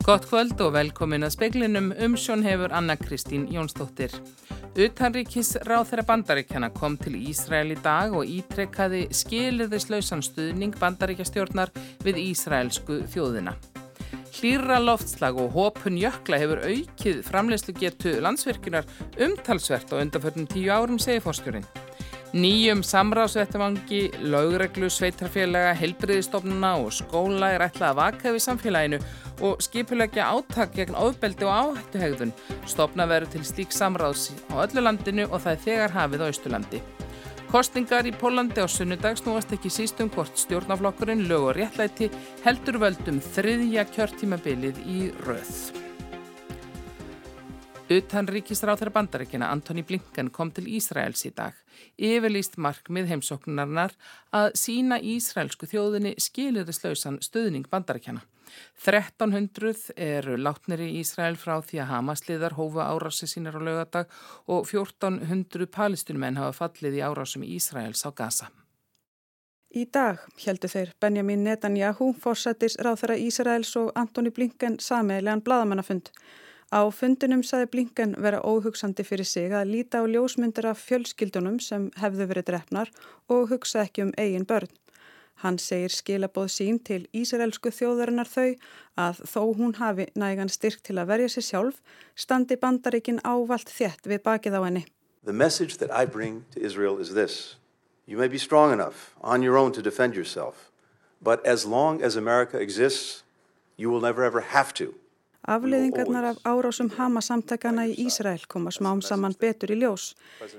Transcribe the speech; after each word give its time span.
Gott 0.00 0.24
kvöld 0.24 0.56
og 0.64 0.72
velkomin 0.72 1.26
að 1.26 1.34
speklinum 1.34 1.90
umsjón 2.00 2.40
hefur 2.40 2.72
Anna 2.72 2.94
Kristín 2.96 3.42
Jónsdóttir. 3.52 4.14
Utanríkis 4.80 5.58
ráð 5.68 5.90
þeirra 5.90 6.04
bandaríkjana 6.08 6.70
kom 6.72 6.96
til 6.96 7.18
Ísrael 7.18 7.74
í 7.74 7.76
dag 7.84 8.16
og 8.16 8.24
ítrekkaði 8.24 9.02
skilirðislausan 9.12 10.24
stuðning 10.24 10.78
bandaríkjastjórnar 10.80 11.74
við 12.06 12.22
Ísraelsku 12.22 13.02
þjóðina. 13.12 13.52
Hlýra 14.38 14.80
loftslag 14.80 15.36
og 15.36 15.52
hópun 15.52 16.00
jökla 16.00 16.40
hefur 16.40 16.64
aukið 16.64 17.20
framlegslu 17.26 17.76
getu 17.76 18.16
landsvirkjunar 18.24 18.88
umtalsvert 19.20 19.92
á 19.92 20.00
undanförnum 20.00 20.48
tíu 20.48 20.72
árum, 20.72 20.96
segir 20.96 21.20
fórstjórin. 21.26 21.68
Nýjum 22.30 22.84
samráðsvettamangi, 22.86 24.04
lögreglu, 24.22 24.86
sveitarfélaga, 24.86 25.72
helbriðistofnuna 25.74 26.76
og 26.78 26.92
skóla 26.94 27.48
er 27.56 27.64
ætlað 27.66 27.88
að 27.88 27.98
vaka 27.98 28.34
við 28.36 28.44
samfélaginu 28.44 29.00
og 29.40 29.60
skipulegja 29.64 30.28
áttak 30.30 30.74
gegn 30.76 30.96
ofbeldi 30.98 31.46
og 31.48 31.74
áhættuhegðun. 31.74 32.32
Stofna 32.68 33.06
verður 33.10 33.34
til 33.34 33.44
slík 33.48 33.74
samráðs 33.74 34.30
á 34.52 34.64
öllu 34.64 34.84
landinu 34.84 35.26
og 35.30 35.40
það 35.40 35.52
er 35.52 35.62
þegar 35.66 35.96
hafið 35.96 36.24
á 36.24 36.30
Östurlandi. 36.30 36.82
Kostingar 37.50 38.06
í 38.06 38.12
Pólandi 38.14 38.62
á 38.62 38.68
sunnudag 38.70 39.16
snúast 39.18 39.50
ekki 39.56 39.72
sístum 39.74 40.10
hvort 40.14 40.38
stjórnaflokkurinn 40.38 41.24
lög 41.26 41.48
og 41.48 41.56
réttlæti 41.58 42.06
heldur 42.44 42.78
völdum 42.78 43.18
þriðja 43.34 43.88
kjörtímabilið 43.90 44.78
í 44.86 45.08
röð. 45.26 45.54
Utan 47.90 48.28
ríkisráþara 48.30 48.92
bandaríkina 48.94 49.48
Antoni 49.50 49.82
Blinken 49.82 50.30
kom 50.30 50.52
til 50.54 50.68
Ísraels 50.70 51.24
í 51.26 51.32
dag. 51.34 51.56
Yfirlýst 51.98 52.54
markmið 52.54 53.10
heimsóknarnar 53.10 53.96
að 54.30 54.52
sína 54.54 55.00
Ísraelsku 55.02 55.66
þjóðinni 55.66 56.14
skilirislausan 56.22 57.18
stöðning 57.18 57.66
bandaríkjana. 57.66 58.22
1300 58.84 59.92
eru 59.96 60.36
látnir 60.40 60.82
í 60.86 60.90
Ísrael 61.00 61.36
frá 61.40 61.58
því 61.60 61.82
að 61.82 61.90
Hamasliðar 61.94 62.56
hófa 62.58 62.88
árasi 62.92 63.28
sínar 63.30 63.58
á 63.58 63.60
lögadag 63.60 64.10
og 64.46 64.66
1400 64.66 65.70
palestinumenn 65.70 66.40
hafa 66.40 66.64
fallið 66.64 67.00
í 67.00 67.04
árásum 67.04 67.46
Ísraels 67.46 68.06
á 68.06 68.10
Gaza. 68.10 68.50
Í 69.70 69.84
dag 69.86 70.18
heldur 70.42 70.70
þeir 70.72 70.88
Benjamin 70.98 71.44
Netanyahu, 71.46 72.08
fórsættis 72.18 72.74
ráþara 72.82 73.14
Ísraels 73.22 73.70
og 73.78 73.92
Antoni 73.94 74.32
Blinken 74.34 74.80
sameiglegan 74.82 75.44
bladamannafund. 75.46 76.10
Á 76.70 76.86
fundunum 76.94 77.44
saði 77.46 77.68
Blinken 77.70 78.16
vera 78.18 78.42
óhugsandi 78.46 79.06
fyrir 79.06 79.26
sig 79.26 79.54
að 79.54 79.70
líta 79.70 80.02
á 80.02 80.10
ljósmyndir 80.10 80.66
af 80.70 80.82
fjölskyldunum 80.86 81.60
sem 81.62 81.88
hefðu 82.02 82.26
verið 82.30 82.48
drefnar 82.50 82.90
og 83.30 83.50
hugsa 83.50 83.84
ekki 83.84 84.08
um 84.08 84.12
eigin 84.18 84.46
börn. 84.46 84.70
Hann 85.40 85.56
segir 85.56 85.92
skilabóð 85.94 86.50
sín 86.52 86.78
til 86.84 87.06
Ísraelsku 87.16 87.72
þjóðarinnar 87.72 88.28
þau 88.28 88.50
að 89.00 89.22
þó 89.24 89.42
hún 89.56 89.76
hafi 89.78 90.06
nægan 90.12 90.52
styrk 90.52 90.82
til 90.84 90.98
að 91.00 91.08
verja 91.14 91.30
sér 91.32 91.46
sjálf, 91.46 91.78
standi 92.14 92.58
bandaríkin 92.60 93.22
ávalt 93.24 93.72
þétt 93.72 94.04
við 94.04 94.20
bakið 94.26 94.58
á 94.58 94.60
henni. 94.66 94.84
The 95.24 95.32
message 95.32 95.78
that 95.78 95.90
I 95.90 96.04
bring 96.04 96.44
to 96.52 96.60
Israel 96.60 97.00
is 97.00 97.14
this. 97.14 97.56
You 98.06 98.18
may 98.18 98.28
be 98.28 98.38
strong 98.38 98.72
enough 98.72 99.14
on 99.22 99.42
your 99.42 99.56
own 99.56 99.72
to 99.72 99.82
defend 99.82 100.14
yourself, 100.14 100.70
but 101.22 101.44
as 101.46 101.64
long 101.64 102.02
as 102.02 102.16
America 102.16 102.58
exists, 102.58 103.22
you 103.76 103.88
will 103.88 104.00
never 104.00 104.24
ever 104.24 104.40
have 104.40 104.74
to. 104.74 104.94
Afleiðingarnar 105.48 106.24
af 106.28 106.40
árásum 106.44 106.90
Hamasamtakana 106.92 107.86
í 107.88 107.94
Ísrael 108.04 108.42
koma 108.48 108.68
smám 108.70 109.00
saman 109.00 109.32
betur 109.40 109.72
í 109.72 109.78
ljós. 109.80 110.10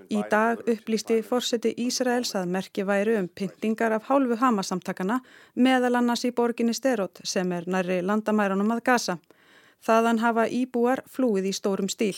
Í 0.09 0.23
dag 0.31 0.63
upplýsti 0.65 1.19
fórseti 1.21 1.75
Ísraels 1.85 2.33
að 2.39 2.49
merki 2.55 2.85
væri 2.87 3.19
um 3.19 3.27
pyntingar 3.29 3.93
af 3.93 4.09
hálfu 4.09 4.39
Hamasamtakana 4.41 5.19
meðal 5.53 5.99
annars 6.01 6.25
í 6.25 6.33
borginni 6.33 6.73
Sterot 6.73 7.21
sem 7.23 7.51
er 7.53 7.69
næri 7.69 8.01
landamærunum 8.01 8.73
að 8.73 8.83
gasa. 8.89 9.17
Þaðan 9.85 10.21
hafa 10.25 10.47
íbúar 10.49 11.05
flúið 11.05 11.51
í 11.51 11.53
stórum 11.53 11.89
stíl. 11.89 12.17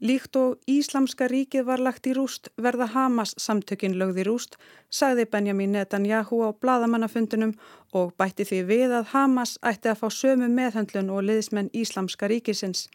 Líkt 0.00 0.36
og 0.40 0.62
Íslamska 0.64 1.26
ríkið 1.28 1.66
var 1.68 1.80
lagt 1.84 2.06
í 2.08 2.14
rúst 2.16 2.48
verða 2.56 2.86
Hamas 2.94 3.34
samtökin 3.36 3.98
lögð 4.00 4.22
í 4.22 4.24
rúst, 4.24 4.56
sagði 4.88 5.26
Benjamin 5.28 5.74
Netanyahu 5.76 6.38
á 6.40 6.56
bladamannafundunum 6.56 7.52
og 7.92 8.14
bætti 8.16 8.46
því 8.48 8.60
við 8.70 8.94
að 8.96 9.10
Hamas 9.12 9.58
ætti 9.60 9.92
að 9.92 10.00
fá 10.00 10.08
sömu 10.08 10.48
meðhandlun 10.48 11.12
og 11.12 11.26
liðsmenn 11.28 11.68
Íslamska 11.76 12.32
ríkisins. 12.32 12.88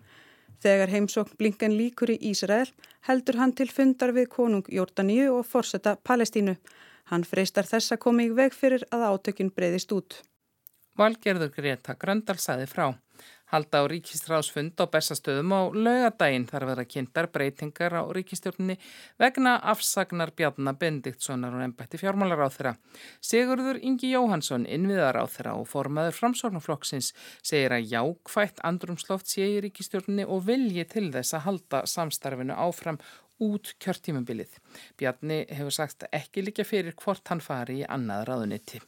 Þegar 0.66 0.90
heimsókn 0.90 1.38
Blinken 1.38 1.78
líkur 1.78 2.16
í 2.16 2.18
Ísrael 2.32 2.74
heldur 3.06 3.38
hann 3.38 3.54
til 3.54 3.70
fundar 3.70 4.16
við 4.18 4.32
konung 4.34 4.66
Jórdaníu 4.66 5.30
og 5.38 5.46
forsetta 5.46 6.00
Palestínu. 6.02 6.58
Hann 7.14 7.24
freistar 7.24 7.70
þess 7.70 7.94
að 7.94 8.02
koma 8.02 8.26
í 8.26 8.34
veg 8.34 8.58
fyrir 8.58 8.82
að 8.90 9.06
átökin 9.12 9.54
breyðist 9.54 9.94
út. 9.94 10.24
Valgerður 10.98 11.54
Greta 11.54 11.94
Gröndal 11.94 12.42
saði 12.42 12.66
frá 12.66 12.96
halda 13.54 13.82
á 13.82 13.90
ríkistráðsfund 13.92 14.80
á 14.82 14.86
bestastöðum 14.90 15.54
á 15.54 15.62
laugadaginn 15.74 16.48
þar 16.50 16.66
verða 16.72 16.86
kynntar 16.90 17.30
breytingar 17.34 17.98
á 18.00 18.04
ríkistjórnni 18.16 18.78
vegna 19.22 19.58
afsagnar 19.74 20.34
Bjarnar 20.36 20.78
Bendiktssonar 20.82 21.54
og 21.56 21.66
ennbætti 21.66 22.00
fjármálar 22.02 22.46
á 22.46 22.50
þeirra. 22.50 22.74
Sigurður 23.22 23.82
Ingi 23.82 24.14
Jóhansson, 24.16 24.66
innviðar 24.66 25.22
á 25.22 25.26
þeirra 25.30 25.58
og 25.60 25.70
formaður 25.70 26.18
framsorgnaflokksins 26.20 27.12
segir 27.44 27.76
að 27.76 27.92
jákvægt 27.94 28.64
andrumsloft 28.66 29.30
sé 29.30 29.46
í 29.58 29.62
ríkistjórnni 29.68 30.26
og 30.26 30.48
vilji 30.50 30.88
til 30.90 31.12
þess 31.14 31.38
að 31.38 31.48
halda 31.50 31.86
samstarfinu 31.90 32.58
áfram 32.58 33.00
út 33.44 33.74
kjörtímabilið. 33.84 34.60
Bjarni 34.98 35.44
hefur 35.52 35.76
sagt 35.76 36.08
ekki 36.12 36.46
líka 36.46 36.64
fyrir 36.68 36.96
hvort 37.00 37.28
hann 37.32 37.44
fari 37.44 37.82
í 37.84 37.90
annað 37.90 38.30
ráðuniti. 38.30 38.82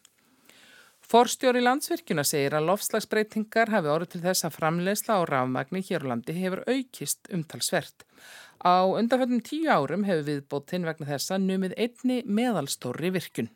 Forstjóri 1.07 1.61
landsvirkjuna 1.63 2.23
segir 2.27 2.57
að 2.57 2.65
lofslagsbreytingar 2.67 3.69
hafi 3.71 3.87
orðið 3.87 4.09
til 4.11 4.19
þess 4.25 4.43
að 4.43 4.55
framleysla 4.57 5.15
á 5.15 5.21
rafmagni 5.29 5.79
hér 5.87 6.03
á 6.03 6.09
landi 6.11 6.33
hefur 6.35 6.65
aukist 6.67 7.29
umtalsvert. 7.31 8.03
Á 8.59 8.83
undanfjöldum 8.83 9.39
tíu 9.39 9.69
árum 9.71 10.03
hefur 10.03 10.27
viðbóttinn 10.27 10.83
vegna 10.83 11.07
þessa 11.07 11.39
numið 11.39 11.77
einni 11.79 12.19
meðalstóri 12.27 13.13
virkun. 13.15 13.47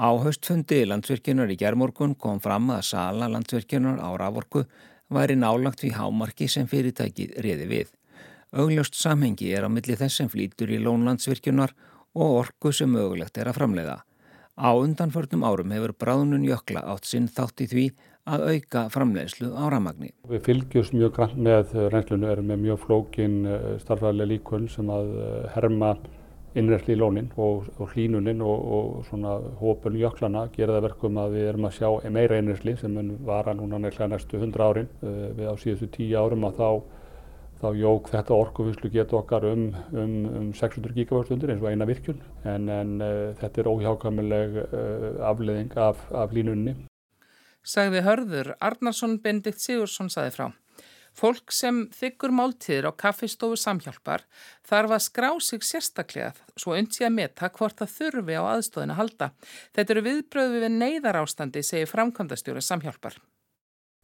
Á 0.00 0.08
höstfundi 0.24 0.80
landsvirkjunar 0.88 1.52
í 1.52 1.58
gerðmorgun 1.60 2.16
kom 2.16 2.40
fram 2.40 2.72
að 2.72 2.86
sala 2.94 3.28
landsvirkjunar 3.28 4.00
á 4.00 4.08
raforku 4.16 4.64
væri 5.12 5.36
nálagt 5.36 5.84
við 5.84 5.98
hámarki 6.00 6.48
sem 6.48 6.64
fyrirtækið 6.64 7.36
reði 7.44 7.68
við. 7.68 7.94
Augljóst 8.56 8.96
samhengi 8.96 9.52
er 9.52 9.68
á 9.68 9.68
milli 9.68 10.00
þess 10.00 10.22
sem 10.22 10.32
flýtur 10.32 10.72
í 10.72 10.80
lónlandsvirkjunar 10.80 11.76
og 12.16 12.38
orku 12.40 12.72
sem 12.72 12.88
mögulegt 12.88 13.36
er 13.36 13.52
að 13.52 13.60
framleiða. 13.60 14.04
Á 14.58 14.74
undanförnum 14.74 15.44
árum 15.46 15.70
hefur 15.70 15.92
bráðnun 15.94 16.42
jökla 16.42 16.82
átt 16.90 17.06
sinn 17.06 17.28
þátt 17.30 17.62
í 17.62 17.66
því 17.70 17.84
að 18.28 18.44
auka 18.52 18.80
framleiðslu 18.90 19.52
á 19.54 19.64
ramagni. 19.70 20.10
Við 20.28 20.42
fylgjumst 20.48 20.96
mjög 20.96 21.12
grann 21.14 21.44
með 21.46 21.74
reynslunu, 21.94 22.26
erum 22.32 22.50
með 22.50 22.64
mjög 22.64 22.80
flókin 22.82 23.36
eh, 23.46 23.68
starfæðilega 23.84 24.32
líkun 24.32 24.66
sem 24.72 24.90
að 24.90 25.12
eh, 25.22 25.46
herma 25.54 25.92
innræsli 26.58 26.96
í 26.96 26.98
lónin 26.98 27.30
og, 27.38 27.68
og 27.78 27.94
hlínunin 27.94 28.42
og, 28.42 28.66
og 28.74 29.06
svona 29.06 29.36
hópun 29.60 29.98
jöklana 30.00 30.48
gera 30.56 30.74
það 30.74 30.86
verkum 30.88 31.20
að 31.22 31.36
við 31.36 31.48
erum 31.52 31.68
að 31.68 31.76
sjá 31.78 32.12
meira 32.18 32.38
innræsli 32.40 32.74
sem 32.80 32.96
var 33.28 33.50
að 33.52 33.60
núna 33.60 33.78
nefnilega 33.84 34.10
næstu 34.16 34.40
100 34.42 34.66
árin. 34.66 34.90
Eh, 35.06 35.26
við 35.38 35.52
á 35.52 35.54
síðustu 35.54 35.92
10 36.00 36.16
árum 36.18 36.48
að 36.50 36.58
þá 36.58 36.70
þá 37.58 37.68
jók 37.78 38.10
þetta 38.12 38.36
orkuvinnslu 38.36 38.90
getur 38.92 39.20
okkar 39.22 39.46
um, 39.50 39.64
um, 39.92 40.14
um 40.40 40.52
600 40.54 40.94
gigavarstundir 40.96 41.52
eins 41.54 41.64
og 41.64 41.72
eina 41.72 41.88
virkjun 41.88 42.20
en, 42.44 42.68
en 42.70 42.94
uh, 43.02 43.10
þetta 43.40 43.62
er 43.62 43.70
óhjákamileg 43.72 44.60
uh, 44.62 45.08
afleðing 45.30 45.74
af, 45.78 46.04
af 46.14 46.34
línunni. 46.36 46.76
Sagði 47.66 48.04
hörður 48.06 48.54
Arnarsson 48.64 49.18
Bendikt 49.22 49.60
Sigursson 49.60 50.10
saði 50.12 50.34
frá. 50.36 50.48
Fólk 51.18 51.50
sem 51.50 51.86
þykkur 51.96 52.30
máltíður 52.30 52.92
á 52.94 52.98
kaffistofu 53.02 53.56
samhjálpar 53.58 54.22
þarf 54.68 54.94
að 54.94 55.04
skrá 55.08 55.30
sig 55.42 55.64
sérstaklega 55.66 56.30
svo 56.54 56.76
undsí 56.78 57.06
að 57.08 57.16
meta 57.16 57.48
hvort 57.56 57.80
það 57.80 57.94
þurfi 57.96 58.38
á 58.38 58.42
aðstóðin 58.52 58.94
að 58.94 59.00
halda. 59.00 59.30
Þetta 59.74 59.94
eru 59.96 60.04
viðbröðu 60.06 60.62
við 60.62 60.76
neyðar 60.76 61.18
ástandi, 61.24 61.64
segir 61.66 61.90
framkvæmdastjóri 61.90 62.62
samhjálpar. 62.62 63.18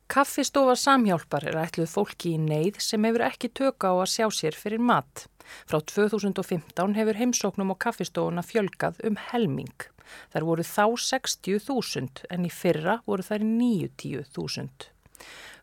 Kaffistofa 0.04 0.74
samhjálpar 0.76 1.46
er 1.48 1.56
ætluð 1.62 1.88
fólki 1.88 2.34
í 2.36 2.40
neyð 2.40 2.76
sem 2.84 3.04
hefur 3.08 3.24
ekki 3.24 3.48
tökka 3.56 3.88
á 3.88 3.94
að 4.04 4.10
sjá 4.12 4.26
sér 4.36 4.56
fyrir 4.58 4.82
mat. 4.84 5.24
Frá 5.64 5.78
2015 5.80 6.96
hefur 6.98 7.16
heimsóknum 7.20 7.72
á 7.72 7.76
kaffistofuna 7.86 8.44
fjölgað 8.44 9.00
um 9.08 9.16
helming. 9.30 9.88
Þar 10.32 10.46
voru 10.50 10.66
þá 10.68 10.84
60.000 11.08 12.28
en 12.30 12.44
í 12.44 12.52
fyrra 12.52 12.98
voru 13.08 13.24
þær 13.24 13.46
90.000. 13.48 14.90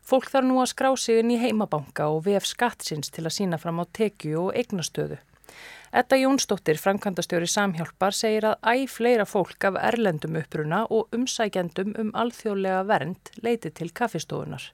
Fólk 0.02 0.26
þarf 0.32 0.48
nú 0.48 0.58
að 0.58 0.72
skrá 0.72 0.90
sig 0.98 1.22
inn 1.22 1.30
í 1.30 1.38
heimabanka 1.38 2.08
og 2.10 2.24
vef 2.26 2.48
skattsins 2.50 3.14
til 3.14 3.22
að 3.28 3.36
sína 3.38 3.62
fram 3.62 3.78
á 3.78 3.86
tekju 3.94 4.48
og 4.48 4.56
eignastöðu. 4.58 5.22
Etta 5.92 6.16
Jónsdóttir, 6.16 6.78
framkvæmdastjóri 6.80 7.48
Samhjálpar, 7.52 8.14
segir 8.16 8.46
að 8.48 8.70
æg 8.72 8.86
fleira 8.88 9.26
fólk 9.28 9.66
af 9.68 9.76
erlendum 9.90 10.38
uppruna 10.40 10.84
og 10.88 11.12
umsækjandum 11.12 11.92
um 12.00 12.14
alþjóðlega 12.22 12.86
vernd 12.88 13.34
leiti 13.44 13.70
til 13.70 13.92
kaffistofunar. 13.92 14.70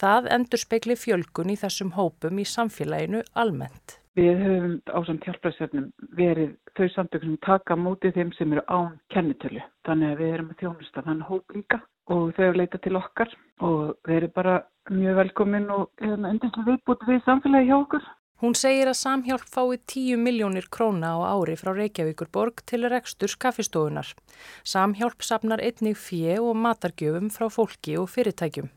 Það 0.00 0.26
endur 0.38 0.62
spekli 0.62 0.96
fjölgun 0.98 1.52
í 1.54 1.60
þessum 1.60 1.94
hópum 1.94 2.42
í 2.42 2.48
samfélaginu 2.48 3.22
almennt. 3.34 4.00
Við 4.16 4.38
höfum 4.40 4.76
á 4.88 4.98
samt 5.04 5.26
hjálparsefnum 5.28 5.88
verið 6.16 6.54
þau 6.76 6.86
samtökum 6.94 7.36
taka 7.44 7.76
mótið 7.76 8.14
þeim 8.16 8.30
sem 8.38 8.54
eru 8.54 8.62
án 8.66 8.94
kennitölu. 9.12 9.60
Þannig 9.84 10.14
að 10.14 10.22
við 10.22 10.32
erum 10.36 10.52
að 10.52 10.62
þjónusta 10.62 11.04
þann 11.04 11.26
hóp 11.28 11.56
líka 11.56 11.80
og 12.14 12.30
þau 12.38 12.56
leita 12.56 12.80
til 12.80 12.96
okkar 12.96 13.34
og 13.66 13.82
við 14.08 14.16
erum 14.20 14.32
bara 14.38 14.54
mjög 14.90 15.18
velkomin 15.20 15.68
og 15.74 16.06
endurlega 16.06 16.64
viðbútt 16.70 17.04
við 17.10 17.20
samfélagi 17.26 17.68
hjá 17.68 17.76
okkur. 17.76 18.08
Hún 18.36 18.52
segir 18.52 18.84
að 18.84 18.98
Samhjálp 19.00 19.46
fái 19.48 19.78
10 19.88 20.18
miljónir 20.20 20.66
króna 20.68 21.14
á 21.16 21.32
ári 21.32 21.54
frá 21.56 21.70
Reykjavíkurborg 21.72 22.58
til 22.68 22.84
reksturs 22.92 23.32
kaffistofunar. 23.40 24.10
Samhjálp 24.60 25.24
sapnar 25.24 25.62
einnig 25.64 25.96
fjö 25.96 26.36
og 26.44 26.58
matargjöfum 26.60 27.30
frá 27.32 27.48
fólki 27.48 27.96
og 27.96 28.10
fyrirtækjum. 28.12 28.68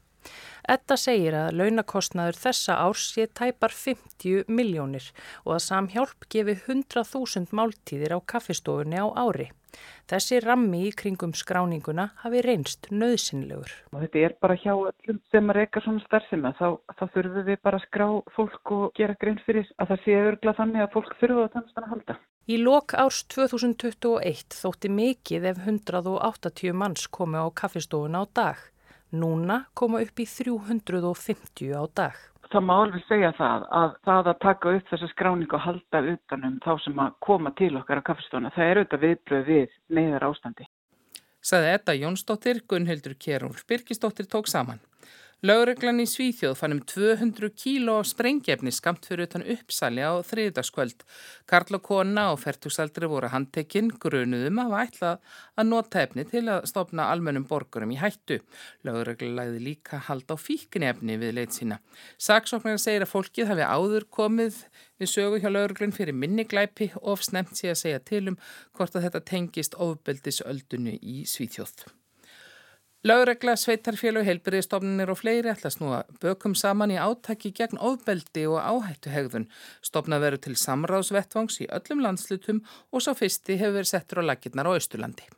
Etta 0.69 0.94
segir 1.01 1.33
að 1.33 1.56
launakostnaður 1.57 2.38
þessa 2.38 2.75
árs 2.83 3.07
sé 3.16 3.24
tæpar 3.33 3.74
50 3.74 4.51
miljónir 4.54 5.07
og 5.42 5.56
að 5.56 5.63
Samhjálp 5.66 6.27
gefi 6.30 6.54
100.000 6.60 7.56
máltíðir 7.57 8.13
á 8.13 8.19
kaffistofunni 8.21 9.01
á 9.01 9.10
ári. 9.18 9.48
Þessi 10.10 10.39
rammi 10.45 10.83
í 10.86 10.94
kringum 11.01 11.33
skráninguna 11.38 12.07
hafi 12.21 12.45
reynst 12.45 12.92
nöðsynlegur. 12.94 13.74
Þetta 13.98 14.24
er 14.27 14.38
bara 14.45 14.60
hjá 14.62 14.74
öllum 14.75 15.19
sem 15.33 15.50
að 15.50 15.60
reyka 15.60 15.81
svona 15.86 16.06
starfsema. 16.06 16.54
Þá, 16.62 16.68
þá 16.98 17.04
þurfum 17.18 17.50
við 17.50 17.62
bara 17.66 17.81
að 17.81 17.86
skrá 17.89 18.07
fólk 18.38 18.74
og 18.77 18.88
gera 18.98 19.18
grein 19.21 19.42
fyrir 19.50 19.69
að 19.81 19.94
það 19.94 20.06
sé 20.06 20.24
örgla 20.30 20.57
þannig 20.62 20.86
að 20.86 20.98
fólk 20.98 21.13
þurfa 21.21 21.45
að 21.48 21.54
þannig 21.57 21.81
að 21.81 21.94
halda. 21.95 22.21
Í 22.50 22.57
lok 22.62 22.98
árs 22.98 23.24
2021 23.33 24.57
þótti 24.62 24.89
mikið 25.01 25.54
ef 25.54 25.63
180 25.66 26.77
manns 26.77 27.10
komi 27.10 27.42
á 27.42 27.50
kaffistofuna 27.50 28.21
á 28.21 28.25
dag. 28.30 28.69
Núna 29.09 29.63
koma 29.73 30.03
upp 30.03 30.19
í 30.21 30.25
350 30.29 31.71
á 31.73 31.83
dag. 31.97 32.17
Það 32.50 32.65
má 32.65 32.73
alveg 32.81 33.06
segja 33.06 33.29
það 33.38 33.65
að 33.77 33.95
það 34.06 34.27
að 34.31 34.38
taka 34.41 34.73
upp 34.77 34.91
þessa 34.91 35.09
skráningu 35.11 35.57
og 35.57 35.63
halda 35.65 36.01
utanum 36.13 36.59
þá 36.65 36.71
sem 36.83 37.01
að 37.01 37.15
koma 37.25 37.51
til 37.57 37.71
okkar 37.77 38.01
á 38.01 38.07
kaffestofuna, 38.09 38.53
það 38.53 38.69
er 38.69 38.81
auðvitað 38.81 39.03
viðbröð 39.06 39.50
við 39.50 39.75
neyðar 39.97 40.27
ástandi. 40.29 40.69
Saði 41.41 41.73
Edda 41.73 41.95
Jónsdóttir, 41.95 42.61
Gunnhildur 42.69 43.15
Kjærúl 43.15 43.57
Birkisdóttir 43.69 44.29
tók 44.29 44.50
saman. 44.50 44.81
Laureglan 45.39 46.01
í 46.03 46.06
Svíþjóð 46.09 46.57
fannum 46.59 46.80
200 46.83 47.47
kíló 47.56 47.94
sprengjefni 48.03 48.74
skamt 48.75 49.06
fyrir 49.07 49.30
utan 49.30 49.45
uppsali 49.47 50.03
á 50.03 50.19
þriðdaskvöld. 50.27 51.06
Karl 51.47 51.77
og 51.77 51.83
kona 51.86 52.25
og 52.33 52.41
fertugsaldri 52.41 53.07
voru 53.07 53.30
handtekinn 53.31 53.94
grunuðum 54.03 54.59
að 54.65 54.75
ætla 54.81 55.12
að 55.56 55.69
nota 55.69 56.01
efni 56.03 56.25
til 56.27 56.41
að 56.51 56.68
stopna 56.68 57.06
almennum 57.13 57.45
borgurum 57.47 57.94
í 57.95 58.01
hættu. 58.01 58.41
Laureglan 58.83 59.38
lagði 59.38 59.62
líka 59.63 60.01
hald 60.09 60.27
á 60.27 60.36
fíknefni 60.36 61.15
við 61.21 61.38
leit 61.39 61.56
sína. 61.56 61.80
Saksóknar 62.19 62.75
segir 62.83 63.07
að 63.07 63.13
fólkið 63.13 63.53
hafi 63.53 63.63
áður 63.63 64.09
komið 64.12 64.59
við 65.00 65.13
sögu 65.13 65.39
hjá 65.39 65.47
laureglan 65.53 65.95
fyrir 65.95 66.19
minniglæpi 66.19 66.89
og 67.00 67.24
snemt 67.24 67.56
sé 67.56 67.71
að 67.71 67.80
segja 67.85 68.03
til 68.03 68.25
um 68.33 68.38
hvort 68.75 68.92
að 68.92 69.07
þetta 69.07 69.24
tengist 69.31 69.80
ofbeldisöldunu 69.80 71.00
í 71.00 71.24
Svíþjóð. 71.24 71.88
Lauregla, 73.07 73.54
sveitarfélag, 73.56 74.25
heilbyrðistofnunir 74.28 75.07
og 75.13 75.22
fleiri 75.22 75.48
ætla 75.48 75.69
að 75.69 75.75
snúa 75.78 76.00
bökum 76.19 76.51
saman 76.51 76.92
í 76.92 76.98
átaki 77.00 77.54
gegn 77.56 77.80
ofbeldi 77.80 78.44
og 78.51 78.60
áhættuhegðun. 78.60 79.46
Stofna 79.80 80.19
veru 80.19 80.36
til 80.44 80.57
samráðsvettvangs 80.60 81.62
í 81.63 81.69
öllum 81.72 82.04
landslutum 82.04 82.60
og 82.92 83.06
svo 83.06 83.16
fyrsti 83.16 83.56
hefur 83.56 83.78
verið 83.78 83.92
settur 83.94 84.19
á 84.19 84.24
lakirnar 84.28 84.68
á 84.68 84.75
Östurlandi. 84.75 85.31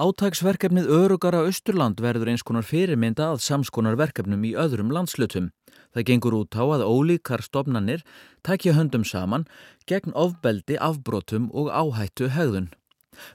Átagsverkefnið 0.00 0.88
Örugara 0.88 1.44
Östurland 1.44 2.00
verður 2.00 2.32
eins 2.32 2.40
konar 2.40 2.64
fyrirmynda 2.64 3.34
að 3.34 3.44
samskonar 3.44 4.00
verkefnum 4.00 4.40
í 4.48 4.56
öðrum 4.56 4.96
landslutum. 4.96 5.52
Það 5.92 6.06
gengur 6.08 6.40
út 6.40 6.56
á 6.56 6.64
að 6.64 6.88
ólíkar 6.88 7.44
stofnanir 7.44 8.00
takja 8.40 8.72
höndum 8.72 9.04
saman 9.04 9.44
gegn 9.84 10.16
ofbeldi, 10.16 10.80
afbrotum 10.80 11.52
og 11.52 11.68
áhættu 11.68 12.32
hegðun. 12.32 12.72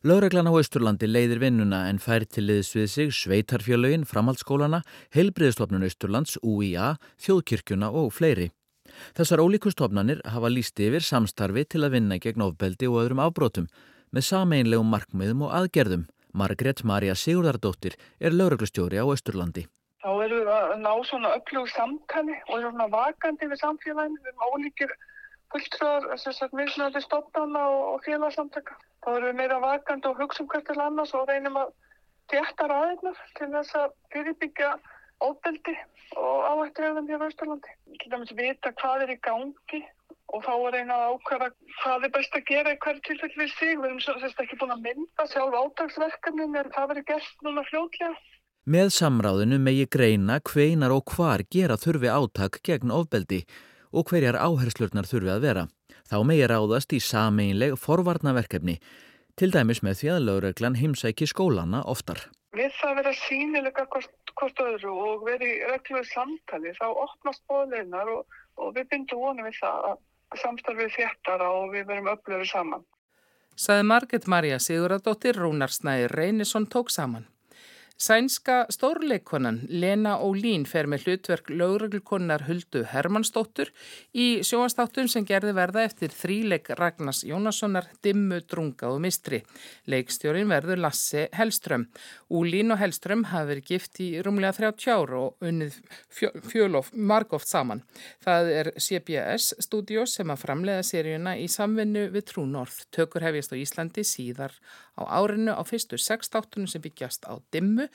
Lögreglan 0.03 0.49
á 0.49 0.53
Östurlandi 0.57 1.07
leiðir 1.09 1.41
vinnuna 1.41 1.85
en 1.89 1.99
fær 2.01 2.25
til 2.25 2.47
liðs 2.49 2.73
við 2.75 2.87
sig 2.91 3.13
sveitarfjölögin, 3.13 4.05
framhaldsskólana, 4.09 4.83
heilbriðstofnun 5.15 5.85
Östurlands, 5.87 6.37
UIA, 6.43 6.95
þjóðkirkjuna 7.21 7.91
og 7.91 8.13
fleiri. 8.13 8.51
Þessar 9.17 9.43
ólíku 9.43 9.71
stofnanir 9.73 10.21
hafa 10.25 10.49
líst 10.51 10.79
yfir 10.79 11.03
samstarfi 11.05 11.65
til 11.69 11.83
að 11.85 11.97
vinna 11.97 12.17
gegn 12.21 12.45
ofbeldi 12.45 12.89
og 12.89 13.01
öðrum 13.03 13.23
afbrótum 13.25 13.67
með 14.15 14.29
sameinlegum 14.31 14.93
markmiðum 14.93 15.47
og 15.47 15.57
aðgerðum. 15.61 16.07
Margret 16.37 16.83
Marja 16.85 17.15
Sigurdardóttir 17.15 17.97
er 18.19 18.35
lögreglustjóri 18.35 18.99
á 19.01 19.05
Östurlandi. 19.05 19.65
Þá 20.03 20.11
eru 20.23 20.41
við 20.43 20.51
að 20.53 20.73
ná 20.83 20.91
svona 21.09 21.33
upplögu 21.39 21.69
samtali 21.73 22.35
og 22.47 22.61
svona 22.61 22.87
vakandi 22.93 23.49
við 23.49 23.61
samfélaginu 23.63 24.21
við 24.27 24.43
ólíkir 24.51 24.93
fulltröðar, 25.53 26.09
þess 26.19 26.43
að 26.45 26.55
misnandi 26.59 27.01
stofnana 27.03 27.63
og 27.93 28.03
félagsamtaka 28.05 28.75
þá 29.07 29.11
erum 29.15 29.29
við 29.29 29.37
meira 29.39 29.59
vakandi 29.63 30.09
og 30.09 30.21
hugsa 30.21 30.43
um 30.43 30.49
hvert 30.51 30.65
til 30.67 30.81
annars 30.83 31.13
og 31.15 31.29
reynum 31.29 31.59
að 31.61 31.69
tétta 32.31 32.67
ræðinar 32.67 33.19
til 33.37 33.51
þess 33.53 33.77
að 33.79 33.93
fyrirbyggja 34.13 34.71
óbeldi 35.23 35.75
og 36.19 36.41
áhættuhegðum 36.51 37.07
hér 37.11 37.23
á 37.23 37.29
Ísturlandi. 37.31 37.75
Til 38.01 38.11
dæmis 38.11 38.33
vita 38.35 38.73
hvað 38.81 39.05
er 39.05 39.13
í 39.15 39.19
gangi 39.23 39.81
og 40.35 40.43
þá 40.43 40.53
er 40.57 40.77
eina 40.81 40.97
að 40.97 41.13
ákvæða 41.15 41.47
hvað 41.77 42.07
er 42.07 42.13
best 42.17 42.35
að 42.35 42.47
gera 42.49 42.73
í 42.75 42.79
hverju 42.83 43.03
tilfelli 43.07 43.39
við 43.43 43.53
sig. 43.55 43.73
Við 43.79 43.87
erum 43.89 44.03
sérst 44.03 44.43
ekki 44.43 44.59
búin 44.59 44.75
að 44.75 44.83
mynda 44.89 45.27
sjálf 45.31 45.55
átagsverkefnin 45.61 46.59
en 46.59 46.73
það 46.75 46.91
verður 46.91 47.07
gert 47.13 47.47
núna 47.47 47.63
fljótlega. 47.69 48.11
Með 48.67 48.91
samráðinu 48.97 49.61
megi 49.63 49.87
greina 49.87 50.41
hveinar 50.43 50.91
og 50.91 51.15
hvar 51.15 51.45
gera 51.47 51.79
þurfi 51.79 52.11
átak 52.11 52.59
gegn 52.67 52.91
ofbeldi 52.91 53.45
og 53.97 54.11
hverjar 54.11 54.37
áherslurnar 54.37 55.09
þurfi 55.09 55.33
að 55.33 55.43
vera. 55.47 55.67
Þá 56.07 56.17
megi 56.29 56.47
ráðast 56.47 56.93
í 56.95 57.01
sameinleg 57.03 57.75
forvarnaverkefni, 57.81 58.77
til 59.37 59.51
dæmis 59.53 59.83
með 59.85 60.01
því 60.01 60.11
að 60.13 60.25
lögreglan 60.29 60.77
heimsæki 60.79 61.27
skólana 61.29 61.83
oftar. 61.89 62.27
Við 62.57 62.71
það 62.79 62.99
vera 63.01 63.13
sínilega 63.17 63.85
hvort, 63.91 64.13
hvort 64.39 64.61
öðru 64.63 64.93
og 65.09 65.25
veri 65.27 65.57
regluð 65.67 66.07
samtali, 66.09 66.73
þá 66.79 66.87
opnast 66.89 67.43
bóðleinar 67.49 68.13
og, 68.13 68.37
og 68.57 68.75
við 68.77 68.87
bindum 68.93 69.25
vonum 69.25 69.49
við 69.49 69.59
það 69.59 69.89
að 69.91 70.41
samstarfið 70.43 70.93
þéttara 70.95 71.49
og 71.53 71.73
við 71.75 71.89
verum 71.91 72.11
öflöru 72.13 72.47
saman. 72.47 72.85
Saði 73.57 73.87
Marget 73.89 74.27
Marja 74.29 74.59
Siguradóttir 74.61 75.39
Rúnarsnæði 75.41 76.11
Reynisson 76.13 76.67
tók 76.69 76.91
saman. 76.93 77.25
Sænska 77.97 78.67
stórleikonan 78.69 79.63
Lena 79.73 80.19
Ólín 80.21 80.67
fer 80.69 80.85
með 80.85 81.07
hlutverk 81.07 81.47
lögreglkonar 81.49 82.43
Huldu 82.45 82.83
Hermannsdóttur 82.85 83.71
í 84.13 84.43
sjóastáttum 84.45 85.07
sem 85.09 85.25
gerði 85.25 85.55
verða 85.57 85.81
eftir 85.87 86.13
þríleik 86.13 86.69
Ragnars 86.77 87.23
Jónassonar, 87.25 87.87
Dimmu, 88.05 88.43
Drunga 88.45 88.91
og 88.93 89.01
Mistri. 89.01 89.39
Leikstjórin 89.89 90.45
verður 90.53 90.83
Lasse 90.83 91.25
Hellström. 91.33 91.87
Ólín 92.29 92.75
og 92.75 92.77
Hellström 92.83 93.25
hafi 93.31 93.49
verið 93.55 93.71
gift 93.71 93.97
í 94.05 94.11
rúmlega 94.21 94.53
30 94.59 94.93
ára 94.93 95.23
og 95.23 95.49
unnið 95.49 95.81
fjölof 96.51 96.93
margóft 96.93 97.49
saman. 97.49 97.81
Það 98.21 98.51
er 98.59 98.71
CBS 98.77 99.55
stúdjós 99.65 100.19
sem 100.19 100.29
að 100.29 100.43
framlega 100.45 100.85
seríuna 100.85 101.33
í 101.41 101.49
samvinnu 101.49 102.11
við 102.13 102.29
Trú 102.29 102.45
North. 102.45 102.85
Tökur 102.93 103.25
hefjast 103.25 103.57
á 103.57 103.61
Íslandi 103.61 104.05
síðar 104.05 104.53
á 104.97 105.03
árinu 105.21 105.53
á 105.53 105.61
fyrstu 105.67 105.97
sextáttunum 106.01 106.69
sem 106.69 106.81
byggjast 106.81 107.27
á 107.29 107.37
Dimmu 107.53 107.87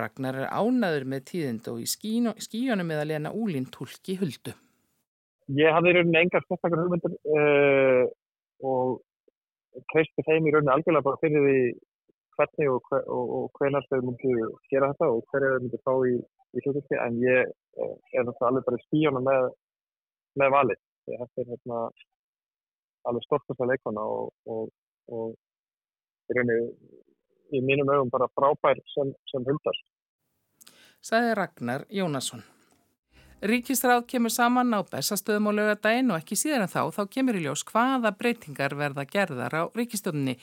Ragnar 0.00 0.42
er 0.42 0.48
ánaður 0.50 1.06
með 1.08 1.26
tíðind 1.32 1.68
og 1.70 1.82
í 1.82 1.88
skíjónum 1.88 2.88
með 2.88 3.02
að 3.02 3.10
lena 3.12 3.34
úlín 3.34 3.68
tólki 3.70 4.18
huldu. 4.20 4.54
Ég 5.56 5.72
hafði 5.72 5.92
í 5.92 5.96
rauninni 5.96 6.20
engar 6.20 6.44
sérstakar 6.44 6.82
hugmyndir 6.82 7.14
uh, 7.32 8.04
og 8.68 8.98
treysti 9.92 10.24
þeim 10.26 10.48
í 10.48 10.52
rauninni 10.52 10.74
algjörlega 10.74 11.06
bara 11.06 11.20
fyrir 11.22 11.46
því 11.46 11.60
hvernig 12.38 12.72
og, 12.74 12.82
hver, 12.90 13.06
og, 13.10 13.30
og 13.36 13.46
hvernig 13.58 13.88
þau 13.88 14.02
myndi 14.04 14.34
gera 14.70 14.90
þetta 14.92 15.08
og 15.14 15.24
hverja 15.32 15.54
þau 15.54 15.62
myndi 15.64 15.80
fá 15.86 15.94
í, 16.10 16.12
í 16.54 16.64
hlutverki 16.64 17.00
en 17.06 17.16
ég 17.24 17.48
uh, 17.48 17.96
er 18.12 18.26
náttúrulega 18.26 18.50
alveg 18.50 18.68
bara 18.68 18.78
í 18.78 18.86
skíjónum 18.86 19.26
með, 19.30 19.48
með 20.42 20.54
valið. 20.58 20.84
Þetta 21.08 21.42
er 21.42 21.50
hérna 21.54 21.82
alveg 23.08 23.24
stortast 23.24 23.64
að 23.64 23.72
leikona 23.72 24.04
og, 24.04 24.32
og 24.52 25.32
rauninni 26.36 26.68
í 27.54 27.64
mínum 27.64 27.90
ögum 27.94 28.12
bara 28.12 28.28
frábær 28.36 28.80
sem, 28.92 29.14
sem 29.30 29.44
hundar. 29.48 29.80
Saði 31.04 31.34
Ragnar 31.38 31.84
Jónasson. 31.94 32.44
Ríkistráð 33.38 34.00
kemur 34.10 34.32
saman 34.34 34.74
á 34.74 34.82
bestastöðum 34.82 35.52
og 35.52 35.54
lögadaginn 35.54 36.10
og 36.10 36.18
ekki 36.18 36.34
síðan 36.34 36.66
þá 36.66 36.90
þá 36.90 37.04
kemur 37.14 37.36
í 37.38 37.44
ljós 37.44 37.62
hvaða 37.68 38.10
breytingar 38.18 38.74
verða 38.74 39.04
gerðar 39.06 39.54
á 39.54 39.62
ríkistjóninni. 39.78 40.34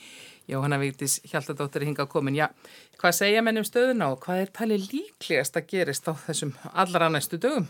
Jóhanna 0.48 0.78
Víktis 0.80 1.18
Hjaltadóttir 1.28 1.84
hinga 1.84 2.06
komin. 2.08 2.38
Já, 2.40 2.48
hvað 2.96 3.18
segja 3.18 3.42
mennum 3.44 3.68
stöðuna 3.68 4.08
og 4.14 4.22
hvað 4.24 4.46
er 4.46 4.54
talið 4.60 4.88
líklegast 4.94 5.60
að 5.60 5.68
gerist 5.74 6.08
á 6.08 6.16
þessum 6.24 6.54
allra 6.72 7.10
næstu 7.12 7.36
dögum? 7.36 7.68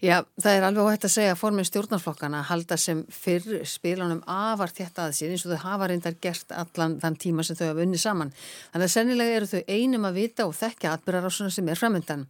Já, 0.00 0.22
það 0.40 0.54
er 0.56 0.64
alveg 0.64 0.86
óhætt 0.88 1.02
að 1.04 1.10
segja 1.12 1.32
að 1.34 1.40
formin 1.42 1.66
stjórnarflokkana 1.68 2.38
halda 2.48 2.78
sem 2.80 3.02
fyrr 3.12 3.66
spilunum 3.68 4.22
afar 4.24 4.70
þetta 4.72 5.02
að 5.04 5.16
sér 5.18 5.34
eins 5.34 5.42
og 5.44 5.50
þau 5.52 5.60
hafa 5.66 5.88
reyndar 5.90 6.14
gert 6.24 6.54
allan 6.56 6.94
þann 7.02 7.18
tíma 7.20 7.44
sem 7.44 7.58
þau 7.58 7.66
hafa 7.66 7.82
unni 7.84 7.98
saman. 8.00 8.30
Þannig 8.72 8.86
að 8.86 8.94
sennilega 8.94 9.34
eru 9.36 9.48
þau 9.50 9.60
einum 9.68 10.06
að 10.08 10.16
vita 10.16 10.46
og 10.48 10.54
þekkja 10.56 10.94
atbyrjarásuna 10.96 11.52
sem 11.52 11.68
er 11.68 11.76
framöndan. 11.76 12.22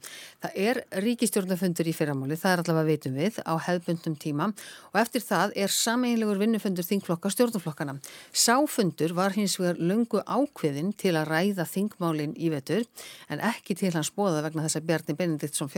Það 0.43 0.59
er 0.65 0.81
ríkistjórnafundur 1.05 1.87
í 1.87 1.95
fyrramáli, 1.95 2.41
það 2.43 2.57
er 2.57 2.63
allavega 2.65 2.91
veitum 2.91 3.15
við 3.21 3.39
á 3.47 3.55
hefbundum 3.69 4.19
tíma 4.19 4.51
og 4.91 4.99
eftir 5.05 5.23
það 5.29 5.55
er 5.63 5.71
sameinlegur 5.71 6.43
vinnufundur 6.43 6.89
þingflokka 6.91 7.31
stjórnarflokkana. 7.37 7.95
Sáfundur 8.35 9.15
var 9.15 9.39
hins 9.39 9.55
vegar 9.63 9.79
lungu 9.79 10.19
ákveðin 10.27 10.91
til 10.99 11.15
að 11.15 11.31
ræða 11.31 11.71
þingmálin 11.71 12.35
í 12.35 12.51
vetur 12.51 12.83
en 13.31 13.39
ekki 13.53 13.79
til 13.79 13.95
hans 13.95 14.11
bóða 14.11 14.43
vegna 14.49 14.67
þess 14.67 14.83
að 14.83 14.91
Bjarni 14.91 15.15
Benediktsson 15.23 15.71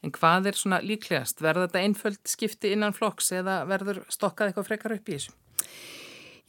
En 0.00 0.12
hvað 0.16 0.48
er 0.50 0.56
svona 0.56 0.80
líklegast? 0.84 1.42
Verður 1.44 1.68
þetta 1.68 1.82
einföld 1.84 2.20
skipti 2.28 2.72
innan 2.72 2.96
flokks 2.96 3.32
eða 3.36 3.60
verður 3.68 4.02
stokkað 4.08 4.50
eitthvað 4.50 4.68
frekar 4.70 4.96
upp 4.96 5.10
í 5.10 5.18
þessu? 5.18 5.34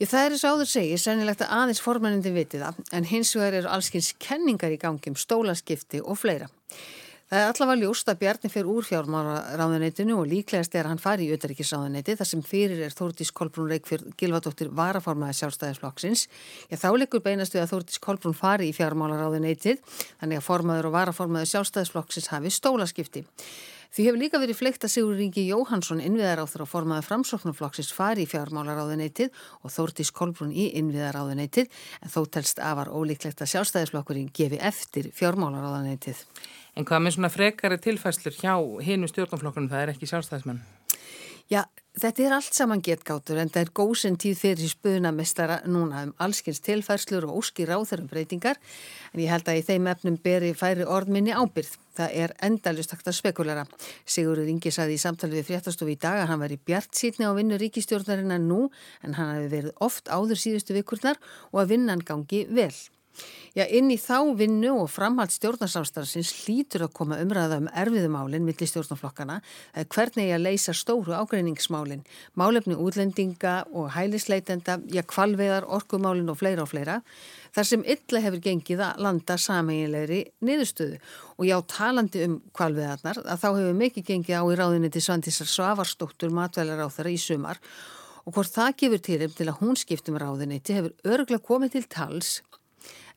Já, 0.00 0.06
það 0.08 0.24
er 0.24 0.34
eins 0.34 0.42
og 0.42 0.56
áður 0.56 0.70
segið, 0.72 1.00
sennilegt 1.02 1.42
að 1.44 1.52
aðeins 1.58 1.82
formennindi 1.84 2.32
viti 2.34 2.58
það, 2.58 2.80
en 2.96 3.04
hins 3.06 3.34
vegar 3.36 3.58
eru 3.60 3.68
allskins 3.70 4.08
kenningar 4.18 4.72
í 4.74 4.80
gangi 4.80 5.12
um 5.12 5.18
stólaskipti 5.20 6.00
og 6.02 6.18
fleira. 6.18 6.48
Það 7.32 7.40
er 7.40 7.48
allavega 7.48 7.80
ljóst 7.80 8.10
að 8.12 8.18
Bjarni 8.20 8.48
fyrir 8.52 8.66
úr 8.68 8.84
fjármáraráðuneytinu 8.84 10.18
og 10.20 10.26
líklegast 10.28 10.74
er 10.76 10.84
að 10.84 10.92
hann 10.92 11.00
fari 11.00 11.24
í 11.24 11.32
auðaríkisráðuneyti 11.32 12.18
þar 12.18 12.28
sem 12.28 12.42
fyrir 12.44 12.82
er 12.84 12.92
Þórtís 12.92 13.32
Kolbrún 13.32 13.70
Reykjörð 13.72 14.10
Gilvardóttir 14.20 14.68
varaformaði 14.76 15.38
sjálfstæðisflokksins. 15.40 16.26
Já, 16.68 16.76
þá 16.76 16.90
likur 17.00 17.24
beinast 17.24 17.56
við 17.56 17.64
að 17.64 17.72
Þórtís 17.72 18.04
Kolbrún 18.04 18.36
fari 18.36 18.68
í 18.68 18.76
fjármálaráðuneytið 18.76 19.80
þannig 20.20 20.42
að 20.42 20.48
formaður 20.50 20.90
og 20.90 20.98
varaformaði 20.98 21.52
sjálfstæðisflokksins 21.54 22.28
hafi 22.34 22.52
stólaskipti. 22.52 23.24
Því 23.92 24.06
hefur 24.06 24.20
líka 24.20 24.38
verið 24.40 24.56
fleikt 24.56 24.84
að 24.86 24.92
Sigur 24.94 25.18
Ringi 25.18 25.42
Jóhansson 25.50 26.00
innviðaráþur 26.00 26.62
og 26.64 26.68
formaði 26.70 27.04
framsóknarflokksins 27.10 27.90
fari 27.92 28.24
í 28.24 28.28
fjármálaráðuneytið 28.30 29.28
og 29.60 29.72
Þórtís 29.74 30.12
Kolbrún 30.16 30.54
í 30.56 30.70
innviðaráðuneytið 30.80 31.68
en 32.00 32.12
þó 32.14 32.22
telst 32.32 32.62
afar 32.64 32.88
ólíklegt 32.88 33.44
að 33.44 33.52
sjálfstæðisflokkurinn 33.52 34.32
gefi 34.32 34.62
eftir 34.64 35.10
fjármálaráðuneytið. 35.12 36.24
En 36.76 36.86
hvað 36.88 37.04
með 37.04 37.16
svona 37.16 37.32
frekari 37.32 37.76
tilfæslur 37.82 38.38
hjá 38.38 38.54
hinu 38.86 39.08
stjórnflokkunum, 39.10 39.68
það 39.68 39.82
er 39.84 39.92
ekki 39.92 40.08
sjálfstæðismenn? 40.08 40.62
Já, 41.52 41.66
þetta 42.00 42.22
er 42.24 42.32
allt 42.32 42.56
saman 42.56 42.80
getgátur 42.80 43.36
en 43.42 43.50
það 43.52 43.66
er 43.66 43.70
góðsinn 43.76 44.14
tíð 44.20 44.38
fyrir 44.40 44.70
spöðunamestara 44.70 45.58
núna 45.68 46.06
um 46.06 46.14
allskins 46.22 46.62
tilfærslur 46.64 47.26
og 47.28 47.42
óskir 47.42 47.68
ráþarum 47.68 48.06
breytingar 48.08 48.56
en 49.12 49.20
ég 49.20 49.28
held 49.28 49.50
að 49.50 49.58
í 49.60 49.64
þeim 49.66 49.90
efnum 49.92 50.16
beri 50.24 50.54
færi 50.56 50.86
orðminni 50.88 51.34
ábyrð. 51.36 51.74
Það 51.92 52.16
er 52.24 52.32
endalust 52.48 52.94
hægt 52.94 53.10
að 53.10 53.18
spekulara. 53.18 53.66
Sigurður 54.08 54.48
Ingi 54.48 54.72
saði 54.72 54.96
í 54.96 55.02
samtalið 55.02 55.42
við 55.42 55.50
fréttastofi 55.50 55.98
í 55.98 56.00
dag 56.00 56.22
að 56.22 56.30
hann 56.32 56.40
var 56.40 56.56
í 56.56 56.60
bjart 56.70 56.96
sítni 56.96 57.28
á 57.28 57.36
vinnu 57.36 57.60
ríkistjórnarinnar 57.60 58.40
nú 58.40 58.70
en 59.04 59.18
hann 59.18 59.34
hafi 59.34 59.52
verið 59.52 59.76
oft 59.84 60.08
áður 60.08 60.40
síðustu 60.40 60.78
vikurnar 60.78 61.20
og 61.52 61.66
að 61.66 61.76
vinnan 61.76 62.00
gangi 62.00 62.46
vel. 62.48 62.72
Já, 63.52 63.66
inn 63.68 63.90
í 63.92 63.98
þá 64.00 64.32
vinnu 64.38 64.70
og 64.80 64.88
framhald 64.88 65.32
stjórnarsástarsins 65.34 66.30
hlýtur 66.42 66.86
að 66.86 66.94
koma 66.96 67.18
umræða 67.20 67.58
um 67.60 67.66
erfiðumálinn 67.68 68.46
millir 68.46 68.70
stjórnarflokkana 68.70 69.42
hvernig 69.92 70.30
ég 70.30 70.38
að 70.38 70.46
leysa 70.46 70.72
stóru 70.72 71.12
ágreiningsmálinn, 71.12 72.00
málefni 72.40 72.78
útlendinga 72.80 73.58
og 73.76 73.90
hælisleitenda, 73.92 74.78
já, 74.88 75.04
kvalveðar, 75.04 75.68
orkumálinn 75.68 76.32
og 76.32 76.40
fleira 76.40 76.64
og 76.64 76.70
fleira, 76.72 77.02
þar 77.52 77.68
sem 77.68 77.84
illa 77.84 78.22
hefur 78.24 78.40
gengið 78.46 78.84
að 78.86 79.02
landa 79.04 79.36
sameiginlegri 79.36 80.22
niðurstöðu. 80.40 81.00
Og 81.36 81.48
já, 81.50 81.58
talandi 81.68 82.22
um 82.24 82.38
kvalveðarnar, 82.56 83.20
að 83.26 83.42
þá 83.42 83.48
hefur 83.50 83.80
mikið 83.82 84.06
gengið 84.08 84.38
á 84.40 84.44
í 84.48 84.60
ráðinni 84.62 84.92
til 84.94 85.04
Svandísar 85.04 85.50
Svavarsdóttur 85.50 86.32
matvælar 86.32 86.80
á 86.80 86.88
þeirra 86.88 87.12
í 87.12 87.20
sumar 87.20 87.60
og 88.22 88.36
hvort 88.36 88.54
það 88.54 88.76
gefur 88.80 89.02
til 89.02 89.20
um 89.26 89.36
til 89.36 89.48
að 89.50 89.60
hún 89.60 89.78
skiptum 89.78 90.18
ráðinni 90.20 90.60
til 90.62 90.78
hefur 90.78 91.14
örglega 91.16 91.46
komið 91.46 91.76
til 91.76 91.86
tals 91.90 92.32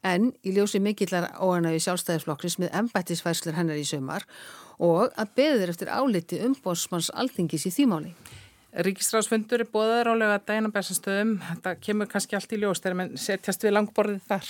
en 0.06 0.30
í 0.46 0.54
ljósi 0.56 0.82
mikillar 0.84 1.32
óanægi 1.42 1.82
sjálfstæðisflokksins 1.88 2.60
með 2.62 2.74
embættisfæslur 2.82 3.58
hennar 3.58 3.82
í 3.82 3.86
sömar 3.88 4.28
og 4.78 5.14
að 5.18 5.36
beður 5.40 5.72
eftir 5.74 5.92
áliti 5.92 6.42
umbósmanns 6.46 7.12
alþingis 7.16 7.66
í 7.70 7.74
þýmáli. 7.80 8.14
Ríkistráðsfundur 8.76 9.64
er 9.64 9.70
bóðaður 9.72 10.10
álega 10.12 10.36
að 10.36 10.48
dæna 10.50 10.70
bæsastöðum. 10.76 11.38
Þetta 11.48 11.76
kemur 11.80 12.10
kannski 12.12 12.36
allt 12.36 12.52
í 12.52 12.58
ljós 12.60 12.82
þegar 12.84 12.98
mann 13.00 13.14
setjast 13.20 13.64
við 13.64 13.78
langborðið 13.78 14.26
þar. 14.28 14.50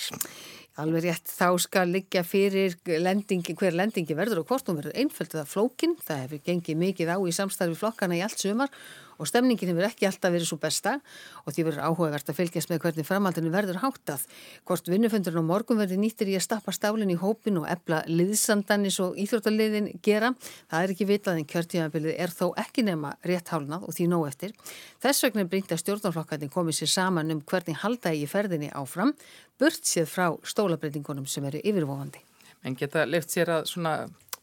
Alveg 0.82 1.06
rétt, 1.06 1.30
þá 1.30 1.50
skal 1.62 1.86
liggja 1.88 2.24
fyrir 2.28 2.74
lendingi, 3.00 3.54
hver 3.56 3.78
lendingi 3.78 4.18
verður 4.18 4.42
og 4.42 4.50
hvort 4.50 4.68
hún 4.68 4.82
verður 4.82 4.98
einföld 4.98 5.38
eða 5.38 5.46
flókin. 5.48 5.94
Það 6.04 6.24
hefur 6.24 6.42
gengið 6.50 6.82
mikið 6.82 7.14
á 7.14 7.18
í 7.22 7.36
samstarfi 7.38 7.78
flokkana 7.80 8.18
í 8.18 8.24
allt 8.26 8.42
sömar 8.42 8.74
og 9.20 9.30
stemningin 9.30 9.72
hefur 9.72 9.88
ekki 9.88 10.08
alltaf 10.10 10.34
verið 10.34 10.50
svo 10.50 10.58
besta 10.62 10.98
og 11.44 11.54
því 11.54 11.66
verður 11.68 11.86
áhugavert 11.90 12.32
að 12.32 12.40
fylgjast 12.40 12.72
með 12.72 12.82
hvernig 12.84 13.08
framhaldinu 13.08 13.54
verður 13.54 13.80
háttað. 13.84 14.26
Hvort 14.68 14.90
vinnufundurinn 14.92 15.46
á 15.46 15.52
morgun 15.52 15.80
verður 15.82 16.02
nýttir 16.02 16.32
í 16.34 16.38
að 16.40 16.46
stappa 16.48 16.74
stálinn 16.76 17.14
í 17.14 17.18
hópin 17.20 17.62
og 17.62 17.70
ebla 17.72 18.02
liðsandanis 18.10 19.00
og 19.04 19.18
íþróttaliðin 19.22 19.92
gera. 20.06 20.34
Það 20.72 20.84
er 20.84 20.96
ekki 20.96 21.10
vitað 21.10 21.42
en 21.42 21.50
kjörtímabilið 21.54 22.20
er 22.26 22.36
þó 22.36 22.46
ekki 22.62 22.86
nema 22.90 23.16
rétt 23.26 23.54
hálnað 23.54 23.88
og 23.88 23.98
því 23.98 24.10
nóg 24.12 24.28
eftir. 24.30 24.56
Þess 25.04 25.26
vegna 25.28 25.46
er 25.46 25.52
brínt 25.52 25.74
að 25.74 25.84
stjórnarflokkarnir 25.84 26.54
komið 26.54 26.82
sér 26.82 26.94
saman 26.96 27.34
um 27.34 27.42
hvernig 27.46 27.82
halda 27.84 28.14
í 28.16 28.26
ferðinni 28.30 28.72
áfram, 28.76 29.14
burt 29.60 29.86
séð 29.88 30.10
frá 30.12 30.28
stólabreitingunum 30.44 31.28
sem 31.30 31.46
eru 31.48 31.62
yfirvofandi. 31.64 32.22
En 32.66 32.74
geta 32.74 33.06
left 33.06 33.30
sér 33.30 33.52
að 33.60 33.68
svona 33.70 33.96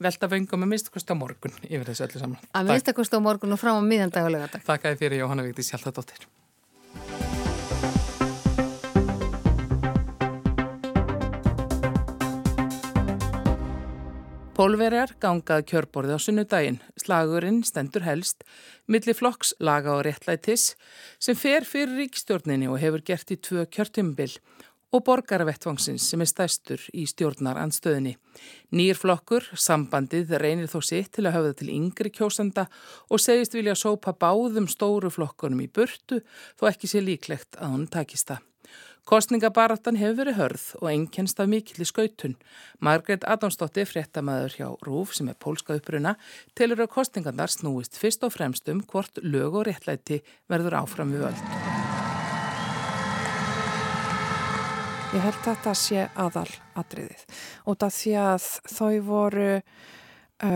velta 0.05 0.29
vöngum 0.31 0.67
að 0.67 0.73
minnstakost 0.75 1.11
á 1.11 1.15
morgun 1.17 1.57
yfir 1.69 1.89
þessu 1.89 2.07
öllu 2.09 2.23
saman. 2.23 2.45
Að 2.53 2.71
minnstakost 2.75 3.15
á 3.15 3.19
morgun 3.23 3.55
og 3.55 3.61
frá 3.63 3.73
á 3.75 3.83
miðandag 3.83 4.29
og 4.29 4.37
lögadag. 4.37 4.65
Takk 4.67 4.89
að 4.91 5.03
fyrir 5.03 5.23
Jóhanna 5.23 5.47
Víkti 5.47 5.67
Sjálfadóttir. 5.67 6.29
Pólverjar 14.53 15.15
gangað 15.19 15.65
kjörborði 15.71 16.15
á 16.15 16.21
sunnudaginn. 16.23 16.77
Slagurinn 17.01 17.63
stendur 17.67 18.05
helst 18.05 18.45
millir 18.87 19.17
flokks 19.17 19.55
laga 19.59 19.97
og 19.97 20.05
réttlætis 20.07 20.75
sem 21.19 21.35
fer 21.35 21.65
fyrir 21.67 21.97
ríkstjórninni 21.97 22.69
og 22.71 22.79
hefur 22.83 23.03
gert 23.03 23.33
í 23.33 23.39
tvö 23.41 23.65
kjörtumbil 23.73 24.37
og 24.93 25.05
borgarvettvangsins 25.07 26.05
sem 26.13 26.21
er 26.21 26.29
stæstur 26.31 26.85
í 26.93 27.07
stjórnarandstöðinni. 27.09 28.15
Nýr 28.77 29.01
flokkur, 29.01 29.49
sambandið, 29.57 30.37
reynir 30.43 30.71
þó 30.71 30.79
sitt 30.85 31.13
til 31.17 31.27
að 31.27 31.39
höfða 31.39 31.59
til 31.59 31.73
yngri 31.73 32.13
kjósanda 32.13 32.69
og 33.09 33.25
segist 33.25 33.57
vilja 33.57 33.75
sópa 33.79 34.13
báðum 34.13 34.69
stóru 34.71 35.13
flokkunum 35.13 35.65
í 35.65 35.69
burtu 35.73 36.23
þó 36.61 36.69
ekki 36.71 36.93
sé 36.93 37.05
líklegt 37.05 37.59
að 37.59 37.77
hún 37.77 37.87
takist 37.93 38.31
það. 38.31 38.45
Kostningabaratan 39.09 39.97
hefur 39.99 40.21
verið 40.21 40.37
hörð 40.39 40.67
og 40.79 40.89
ennkennst 40.93 41.41
af 41.43 41.49
mikill 41.51 41.83
í 41.83 41.89
skautun. 41.89 42.37
Margret 42.79 43.27
Adamsdóttir, 43.27 43.89
fréttamaður 43.91 44.57
hjá 44.61 44.69
Rúf 44.87 45.17
sem 45.19 45.33
er 45.33 45.39
pólska 45.43 45.75
uppruna, 45.81 46.15
telur 46.55 46.85
að 46.87 46.93
kostningarnar 46.95 47.51
snúist 47.51 47.99
fyrst 47.99 48.23
og 48.23 48.37
fremst 48.37 48.71
um 48.71 48.85
hvort 48.87 49.19
lög 49.27 49.59
og 49.59 49.71
réttlæti 49.73 50.23
verður 50.47 50.85
áfram 50.85 51.17
við 51.17 51.33
öll. 51.33 51.72
Ég 55.13 55.21
held 55.21 55.35
að 55.37 55.45
þetta 55.45 55.73
sé 55.77 56.03
aðal 56.17 56.51
atriðið 56.81 57.23
út 57.69 57.83
af 57.85 57.93
því 57.93 58.13
að 58.17 58.45
þau 58.73 58.95
voru 59.05 59.49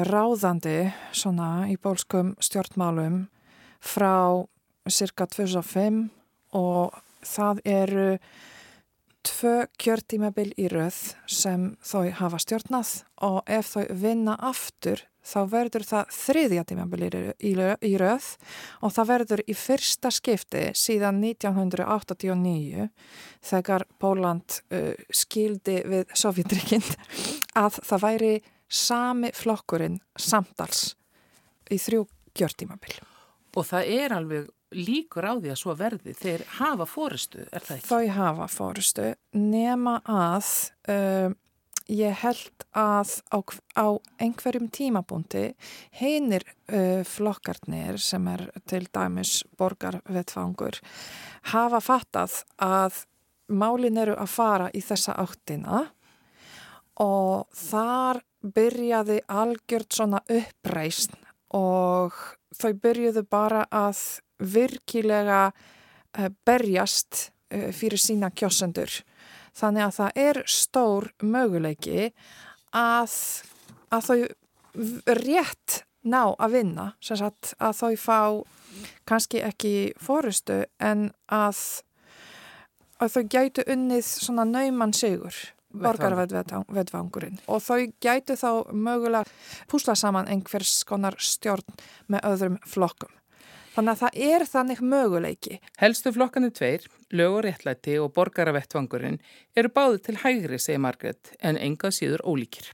ráðandi 0.08 0.76
svona 1.12 1.48
í 1.68 1.74
bólskum 1.76 2.30
stjórnmálum 2.40 3.18
frá 3.84 4.46
cirka 4.88 5.26
2005 5.28 5.98
og 6.56 6.96
það 7.20 7.60
eru 7.68 8.08
tvö 9.28 9.54
kjörtímabil 9.76 10.48
í 10.56 10.70
rauð 10.72 11.02
sem 11.28 11.68
þau 11.84 12.08
hafa 12.22 12.40
stjórnað 12.40 12.94
og 13.28 13.42
ef 13.44 13.74
þau 13.74 13.84
vinna 13.92 14.38
aftur 14.40 15.04
þá 15.26 15.38
verður 15.50 15.86
það 15.86 16.12
þriðja 16.16 16.64
tímabil 16.70 17.06
í 17.06 17.92
rauð 17.98 18.28
og 18.86 18.94
það 18.94 19.10
verður 19.10 19.42
í 19.46 19.56
fyrsta 19.58 20.12
skipti 20.14 20.64
síðan 20.78 21.20
1989 21.24 22.88
þegar 23.50 23.86
Póland 24.02 24.60
uh, 24.70 24.92
skildi 25.10 25.80
við 25.86 26.14
Sovjetrikinn 26.14 26.86
að 27.62 27.80
það 27.82 28.06
væri 28.06 28.34
sami 28.66 29.30
flokkurinn 29.34 30.00
samtals 30.18 30.94
í 31.70 31.78
þrjú 31.80 32.04
kjörtímabil. 32.36 32.98
Og 33.56 33.64
það 33.66 33.90
er 33.96 34.14
alveg 34.14 34.50
líkur 34.76 35.24
á 35.24 35.32
því 35.38 35.52
að 35.52 35.60
svo 35.60 35.74
verði 35.78 36.12
þeir 36.18 36.42
hafa 36.58 36.86
fórustu, 36.90 37.44
er 37.54 37.64
það 37.64 37.76
ekki? 37.78 37.88
Þau 37.88 38.16
hafa 38.16 38.48
fórustu 38.50 39.10
nema 39.38 40.00
að 40.02 40.48
uh, 40.90 41.36
ég 41.92 42.14
held 42.22 42.64
að 42.76 43.12
á, 43.30 43.38
á 43.78 43.86
einhverjum 44.22 44.68
tímabúndi 44.74 45.50
heinir 46.00 46.44
uh, 46.72 47.02
flokkarnir 47.06 48.00
sem 48.02 48.26
er 48.32 48.48
til 48.66 48.86
dæmis 48.90 49.42
borgarvetfangur 49.58 50.80
hafa 51.52 51.80
fattað 51.80 52.40
að 52.62 53.04
málin 53.48 53.98
eru 54.02 54.16
að 54.18 54.32
fara 54.32 54.70
í 54.74 54.82
þessa 54.82 55.14
áttina 55.22 55.84
og 57.02 57.46
þar 57.54 58.22
byrjaði 58.56 59.20
algjört 59.28 59.94
svona 59.94 60.22
uppreysn 60.26 61.16
og 61.54 62.14
þau 62.56 62.72
byrjuðu 62.82 63.22
bara 63.30 63.64
að 63.70 64.00
virkilega 64.42 65.50
uh, 65.52 66.30
berjast 66.46 67.30
uh, 67.54 67.70
fyrir 67.72 68.00
sína 68.00 68.32
kjósendur. 68.34 68.90
Þannig 69.56 69.86
að 69.86 69.96
það 69.96 70.20
er 70.26 70.42
stór 70.50 71.08
möguleiki 71.24 72.10
að, 72.76 73.16
að 73.94 74.08
þau 74.08 74.18
rétt 75.16 75.82
ná 76.06 76.22
að 76.36 76.58
vinna, 76.58 76.86
sem 77.00 77.18
sagt 77.18 77.54
að 77.58 77.80
þau 77.80 77.96
fá 77.98 78.20
kannski 79.08 79.40
ekki 79.42 79.74
fórustu 80.02 80.64
en 80.82 81.08
að, 81.32 81.58
að 83.00 83.16
þau 83.16 83.22
gætu 83.32 83.64
unnið 83.72 84.04
svona 84.06 84.44
nauman 84.48 84.94
sigur 84.96 85.36
borgarvedvangurinn 85.76 87.40
og 87.52 87.62
þau 87.64 87.88
gætu 88.02 88.36
þá 88.38 88.50
mögulega 88.72 89.24
púsla 89.70 89.96
saman 89.98 90.28
einhvers 90.30 90.78
konar 90.88 91.16
stjórn 91.20 91.66
með 92.12 92.28
öðrum 92.30 92.58
flokkum. 92.64 93.12
Þannig 93.76 93.92
að 93.92 94.00
það 94.00 94.18
er 94.24 94.44
þannig 94.48 94.78
möguleiki. 94.80 95.58
Helstu 95.76 96.12
flokkanu 96.16 96.48
tveir, 96.56 96.86
lög 97.12 97.34
og 97.36 97.42
réttlæti 97.44 97.98
og 98.00 98.14
borgaravettvangurinn 98.16 99.18
eru 99.52 99.68
báði 99.68 100.00
til 100.06 100.16
hægri, 100.22 100.56
segir 100.56 100.80
Margret, 100.80 101.34
en 101.44 101.60
enga 101.60 101.90
síður 101.92 102.24
ólíkir. 102.24 102.70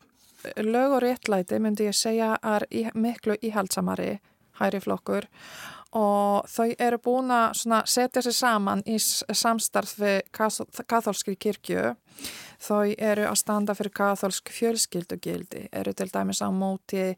Lög 0.62 0.94
og 0.94 1.02
réttlæti 1.02 1.58
myndi 1.62 1.88
ég 1.88 1.98
segja 1.98 2.36
er 2.38 2.68
miklu 2.94 3.34
íhaldsamari 3.42 4.20
hægri 4.60 4.82
flokkur 4.84 5.26
og 5.98 6.48
þau 6.48 6.70
eru 6.78 6.98
búin 7.02 7.34
að 7.34 7.58
setja 7.90 8.22
sér 8.24 8.36
saman 8.36 8.82
í 8.86 8.96
samstarf 9.02 9.98
við 10.00 10.20
katholskri 10.88 11.34
kirkju. 11.36 11.92
Þau 12.62 12.94
eru 12.96 13.26
að 13.28 13.40
standa 13.42 13.74
fyrir 13.76 13.92
katholsk 13.98 14.54
fjölskyldugildi, 14.54 15.66
eru 15.72 15.92
til 15.92 16.08
dæmis 16.14 16.40
á 16.40 16.48
móti 16.54 17.10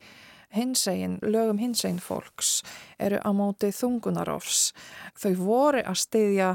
hinsegin, 0.55 1.19
lögum 1.23 1.59
hinsegin 1.59 2.01
fólks, 2.03 2.63
eru 2.99 3.19
á 3.21 3.31
móti 3.35 3.73
þungunarofs. 3.75 4.73
Þau 5.19 5.35
voru 5.41 5.83
að 5.85 6.01
styðja 6.05 6.55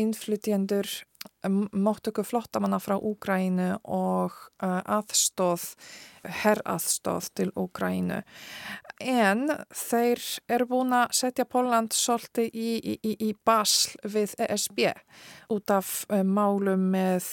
innflytjendur 0.00 0.88
móttöku 1.72 2.22
flottamanna 2.24 2.78
frá 2.80 2.96
Úgrænu 2.96 3.74
og 3.84 4.36
aðstóð, 4.60 5.64
herraðstóð 6.24 7.28
til 7.36 7.50
Úgrænu. 7.56 8.22
En 9.00 9.46
þeir 9.72 10.20
eru 10.48 10.68
búin 10.68 10.96
að 10.96 11.14
setja 11.20 11.48
Póland 11.48 11.96
svolítið 11.96 12.50
í, 12.52 12.96
í, 12.96 13.14
í 13.28 13.30
basl 13.44 13.96
við 14.04 14.36
ESB 14.48 14.82
út 15.52 15.72
af 15.76 16.04
málum 16.24 16.90
með 16.92 17.28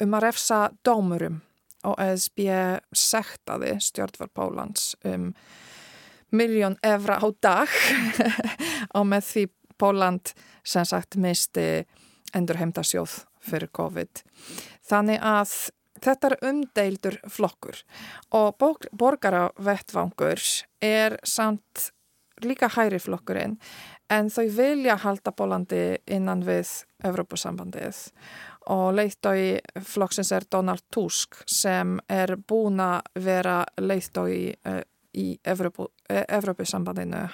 um 0.00 0.16
að 0.16 0.24
refsa 0.28 0.62
dómurum 0.84 1.42
og 1.88 1.96
ESB 2.02 2.44
sektaði 2.96 3.76
stjórnvar 3.82 4.30
Pólands 4.36 4.92
um 5.08 5.32
miljón 6.30 6.76
evra 6.82 7.18
á 7.20 7.26
dag. 7.40 7.72
Og 8.96 9.06
með 9.08 9.24
því 9.30 9.44
Póland 9.78 10.32
sem 10.66 10.84
sagt 10.84 11.16
misti 11.16 11.86
endur 12.36 12.58
heimtasjóð 12.60 13.22
fyrir 13.40 13.70
COVID. 13.72 14.22
Þannig 14.88 15.22
að 15.24 15.52
þetta 16.02 16.30
er 16.30 16.36
umdeildur 16.50 17.20
flokkur. 17.30 17.78
Og 18.34 18.58
borgaravettvangur 18.92 20.42
er 20.84 21.16
samt 21.24 21.92
líka 22.44 22.68
hæri 22.70 23.00
flokkurinn 23.02 23.56
en 24.12 24.28
þau 24.30 24.46
vilja 24.54 24.96
halda 25.02 25.32
Pólandi 25.34 25.98
innan 26.06 26.44
við 26.46 26.70
Evrópusambandið 27.04 27.98
og 28.68 28.92
leiðtói 28.98 29.60
flokksins 29.84 30.32
er 30.36 30.44
Donald 30.52 30.84
Tusk 30.92 31.40
sem 31.48 31.96
er 32.12 32.34
búin 32.36 32.80
að 32.84 33.08
vera 33.24 33.62
leiðtói 33.80 34.52
uh, 34.68 34.82
í 35.16 35.38
Evrópusambandinu. 35.44 37.24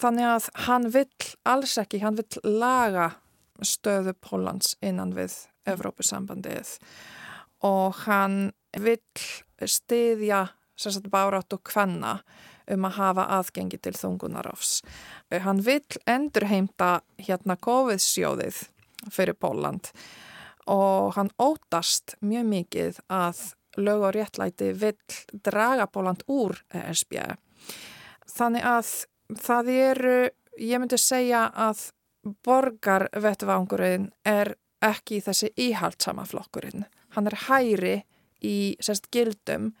Þannig 0.00 0.26
að 0.26 0.48
hann 0.66 0.88
vill 0.90 1.28
alls 1.46 1.76
ekki, 1.78 2.02
hann 2.02 2.18
vill 2.18 2.58
laga 2.58 3.12
stöðu 3.62 4.16
Pólans 4.18 4.74
innan 4.82 5.14
við 5.14 5.36
Evrópusambandið 5.70 6.74
og 7.64 8.02
hann 8.08 8.50
vill 8.74 8.98
stiðja 9.70 10.48
bárat 11.08 11.54
og 11.54 11.62
kvanna 11.64 12.18
um 12.74 12.84
að 12.88 12.96
hafa 12.98 13.24
aðgengi 13.38 13.78
til 13.78 13.94
þungunarofs. 13.94 14.80
Hann 15.30 15.62
vill 15.62 16.02
endurheimta 16.10 16.98
hérna 17.22 17.56
COVID-sjóðið 17.62 18.64
fyrir 19.12 19.38
Póland 19.38 19.92
og 19.92 20.33
hann 20.66 21.30
ótast 21.38 22.16
mjög 22.24 22.46
mikið 22.48 23.00
að 23.12 23.42
lög 23.76 24.06
og 24.08 24.14
réttlæti 24.14 24.70
vill 24.78 25.42
draga 25.44 25.86
Póland 25.86 26.22
úr 26.30 26.56
ESB. 26.72 27.18
Þannig 28.34 28.66
að 28.66 28.92
það 29.40 29.70
eru, 29.74 30.18
ég 30.58 30.80
myndi 30.80 30.98
segja 31.00 31.46
að 31.50 31.88
borgarvettvangurinn 32.46 34.10
er 34.24 34.54
ekki 34.84 35.20
þessi 35.24 35.50
íhaldsama 35.60 36.24
flokkurinn. 36.28 36.86
Hann 37.16 37.28
er 37.30 37.38
hæri 37.48 37.96
í 38.44 38.76
sérst 38.82 39.10
gildum 39.12 39.72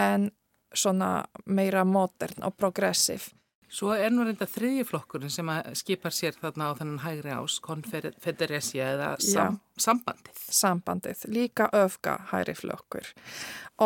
en 0.00 0.30
svona 0.74 1.24
meira 1.46 1.84
modern 1.84 2.46
og 2.46 2.56
progressiv. 2.56 3.30
Svo 3.70 3.92
er 3.94 4.10
nú 4.10 4.24
reynda 4.26 4.48
þriðji 4.50 4.84
flokkurinn 4.88 5.30
sem 5.30 5.50
skipar 5.78 6.14
sér 6.14 6.34
þarna 6.40 6.72
á 6.74 6.78
þennan 6.80 7.02
hægri 7.04 7.34
ás, 7.36 7.60
konfederesja 7.62 8.88
eða 8.96 9.10
sam, 9.22 9.60
sambandið. 9.78 10.40
Sambandið, 10.50 11.22
líka 11.30 11.68
öfga 11.78 12.16
hægri 12.32 12.56
flokkur. 12.58 13.12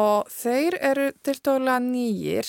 Og 0.00 0.30
þeir 0.32 0.78
eru 0.80 1.10
til 1.20 1.36
dóla 1.44 1.76
nýjir 1.84 2.48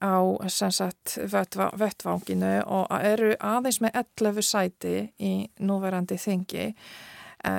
á 0.00 0.24
sagt, 0.48 1.18
vettvanginu 1.28 2.54
og 2.64 2.88
eru 2.96 3.34
aðeins 3.40 3.82
með 3.84 4.00
11 4.00 4.48
sæti 4.48 4.96
í 5.20 5.34
núverandi 5.60 6.16
þingi. 6.20 6.70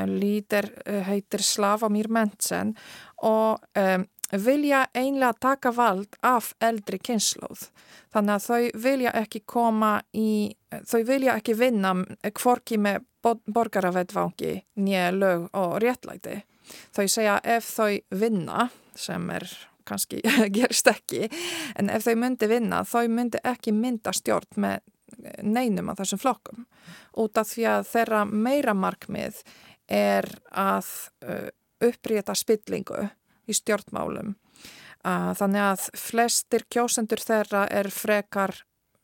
Líder 0.09 0.65
eh, 0.85 1.03
heitir 1.05 1.43
Slavomír 1.45 2.09
Mentsen 2.09 2.71
og 3.21 3.61
um, 3.77 4.05
vilja 4.31 4.88
einlega 4.93 5.33
taka 5.39 5.71
vald 5.75 6.15
af 6.23 6.53
eldri 6.61 6.99
kynnslóð. 6.99 7.67
Þannig 8.13 8.35
að 8.35 8.45
þau 8.45 8.81
vilja 8.83 9.13
ekki 9.21 9.41
koma 9.45 9.91
í, 10.13 10.55
þau 10.71 11.03
vilja 11.07 11.35
ekki 11.38 11.55
vinna 11.59 11.93
kvorki 12.33 12.79
með 12.81 13.05
borgaravettvangi 13.25 14.55
nýja 14.81 15.11
lög 15.15 15.47
og 15.53 15.77
réttlæti. 15.83 16.41
Þau 16.95 17.05
segja 17.07 17.39
ef 17.43 17.69
þau 17.75 17.99
vinna, 18.17 18.69
sem 18.95 19.29
er 19.29 19.45
kannski 19.85 20.21
gerist 20.55 20.88
ekki, 20.89 21.29
en 21.77 21.91
ef 21.93 22.07
þau 22.07 22.15
myndi 22.17 22.49
vinna, 22.49 22.83
þau 22.88 23.05
myndi 23.11 23.41
ekki 23.45 23.73
mynda 23.75 24.13
stjórn 24.15 24.61
með 24.61 24.81
neinum 25.45 25.91
af 25.91 26.01
þessum 26.01 26.21
flokkum. 26.21 26.65
Út 27.21 27.38
af 27.38 27.51
því 27.51 27.67
að 27.69 27.85
þeirra 27.91 28.23
meira 28.25 28.73
markmið 28.77 29.43
er 29.91 30.27
að 30.49 30.89
uh, 31.25 31.47
uppríta 31.85 32.33
spillingu 32.35 33.05
í 33.47 33.55
stjórnmálum. 33.55 34.36
Þannig 35.05 35.62
að 35.62 35.88
flestir 36.01 36.65
kjósendur 36.71 37.21
þeirra 37.21 37.67
er 37.69 37.91
frekar, 37.93 38.55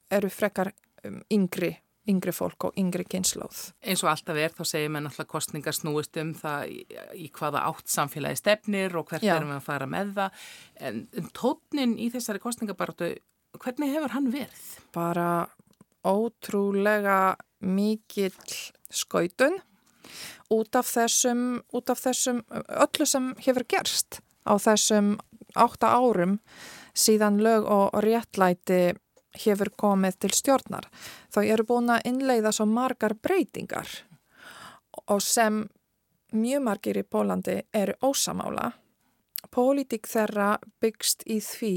eru 0.09 0.31
frekar 0.33 0.71
um, 1.05 1.21
yngri 1.29 1.75
yngri 2.09 2.33
fólk 2.33 2.65
og 2.65 2.77
yngri 2.79 3.05
kynnslóð. 3.09 3.59
Eins 3.85 4.01
og 4.01 4.11
alltaf 4.11 4.37
er 4.39 4.53
þá 4.55 4.61
segir 4.65 4.91
maður 4.91 5.07
náttúrulega 5.07 5.31
kostningar 5.31 5.75
snúist 5.77 6.17
um 6.21 6.31
það 6.37 6.71
í, 6.73 6.79
í 7.25 7.27
hvaða 7.35 7.65
átt 7.69 7.91
samfélagi 7.93 8.39
stefnir 8.41 8.95
og 8.97 9.11
hvert 9.11 9.25
Já. 9.25 9.35
erum 9.35 9.51
við 9.53 9.59
að 9.59 9.67
fara 9.67 9.89
með 9.89 10.13
það 10.17 10.47
en 10.89 11.01
um 11.21 11.27
tótnin 11.37 11.97
í 12.01 12.09
þessari 12.13 12.41
kostningabartu 12.41 13.11
hvernig 13.61 13.93
hefur 13.93 14.15
hann 14.15 14.31
verið? 14.33 14.65
Bara 14.95 15.29
ótrúlega 16.01 17.19
mikill 17.61 18.33
skautun 18.89 19.59
út 20.51 20.75
af 20.75 20.89
þessum, 20.89 21.61
út 21.69 21.93
af 21.93 22.01
þessum 22.01 22.41
öllu 22.49 23.07
sem 23.07 23.31
hefur 23.45 23.67
gerst 23.69 24.23
á 24.47 24.53
þessum 24.57 25.15
átta 25.55 25.91
árum 25.97 26.39
síðan 26.97 27.39
lög 27.43 27.67
og 27.67 27.97
réttlæti 28.03 28.93
hefur 29.45 29.71
komið 29.79 30.17
til 30.19 30.31
stjórnar. 30.35 30.87
Þau 31.31 31.43
eru 31.43 31.67
búin 31.67 31.91
að 31.93 32.07
innleiða 32.11 32.51
svo 32.55 32.67
margar 32.67 33.15
breytingar 33.15 33.87
og 35.07 35.21
sem 35.23 35.63
mjög 36.35 36.63
margir 36.65 36.99
í 36.99 37.07
Pólandi 37.07 37.61
eru 37.73 37.95
ósamála. 38.03 38.71
Pólitík 39.51 40.07
þeirra 40.07 40.57
byggst 40.83 41.25
í 41.27 41.39
því 41.43 41.75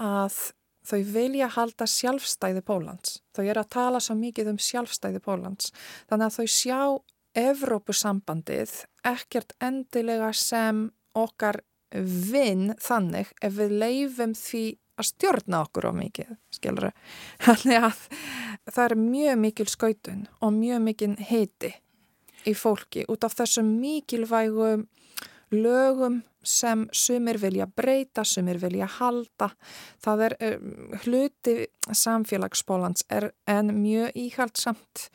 að 0.00 0.38
þau 0.86 1.00
vilja 1.12 1.50
halda 1.54 1.86
sjálfstæði 1.86 2.62
Pólans. 2.66 3.20
Þau 3.36 3.44
eru 3.44 3.62
að 3.62 3.72
tala 3.74 4.00
svo 4.02 4.16
mikið 4.18 4.54
um 4.54 4.58
sjálfstæði 4.58 5.20
Pólans. 5.22 5.70
Þannig 6.10 6.26
að 6.26 6.38
þau 6.38 6.46
sjá 6.54 6.80
Evrópusambandið 7.40 8.72
ekkert 9.06 9.52
endilega 9.62 10.32
sem 10.34 10.88
okkar 11.14 11.60
vinn 11.94 12.74
þannig 12.80 13.32
ef 13.42 13.56
við 13.58 13.76
leifum 13.82 14.34
því 14.38 14.64
að 15.00 15.08
stjórna 15.08 15.62
okkur 15.64 15.90
á 15.90 15.92
mikið, 15.96 16.32
skilur 16.52 16.90
þannig 17.46 17.86
að 17.90 18.02
það 18.70 18.82
er 18.86 18.96
mjög 19.04 19.38
mikil 19.44 19.68
skautun 19.70 20.26
og 20.40 20.56
mjög 20.56 20.82
mikil 20.86 21.12
heiti 21.30 21.74
í 22.48 22.56
fólki 22.56 23.04
út 23.10 23.24
af 23.26 23.36
þessum 23.36 23.74
mikilvægu 23.80 24.74
lögum 25.50 26.20
sem 26.46 26.86
sumir 26.92 27.36
vilja 27.40 27.66
breyta, 27.66 28.24
sumir 28.24 28.56
vilja 28.62 28.86
halda. 28.98 29.50
Það 30.00 30.22
er 30.26 30.36
um, 30.46 30.94
hluti 31.04 31.56
samfélagsbólans 31.84 33.04
er 33.12 33.30
en 33.50 33.74
mjög 33.82 34.16
íhaldsamt. 34.16 35.10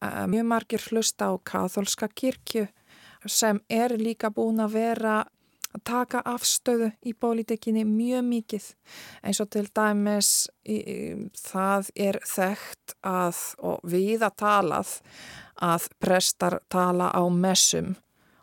Uh, 0.00 0.26
mjög 0.28 0.48
margir 0.52 0.84
hlusta 0.90 1.30
á 1.32 1.34
katholska 1.44 2.08
kirkju 2.08 2.66
sem 3.26 3.60
er 3.68 3.96
líka 4.00 4.30
búin 4.32 4.60
að 4.60 4.76
vera 4.76 5.16
að 5.74 5.84
taka 5.86 6.22
afstöðu 6.26 6.90
í 7.06 7.14
pólitíkinni 7.14 7.84
mjög 7.86 8.26
mikið. 8.26 8.68
Eins 9.22 9.40
og 9.42 9.50
til 9.54 9.66
dæmis 9.74 10.32
í, 10.64 10.76
í, 10.76 10.98
það 11.38 11.90
er 11.94 12.20
þekkt 12.26 12.96
að 13.06 13.42
og 13.58 13.82
við 13.86 14.26
að 14.26 14.38
talað 14.44 14.94
að 15.60 15.90
prestar 16.00 16.60
tala 16.72 17.10
á 17.12 17.22
messum 17.28 17.94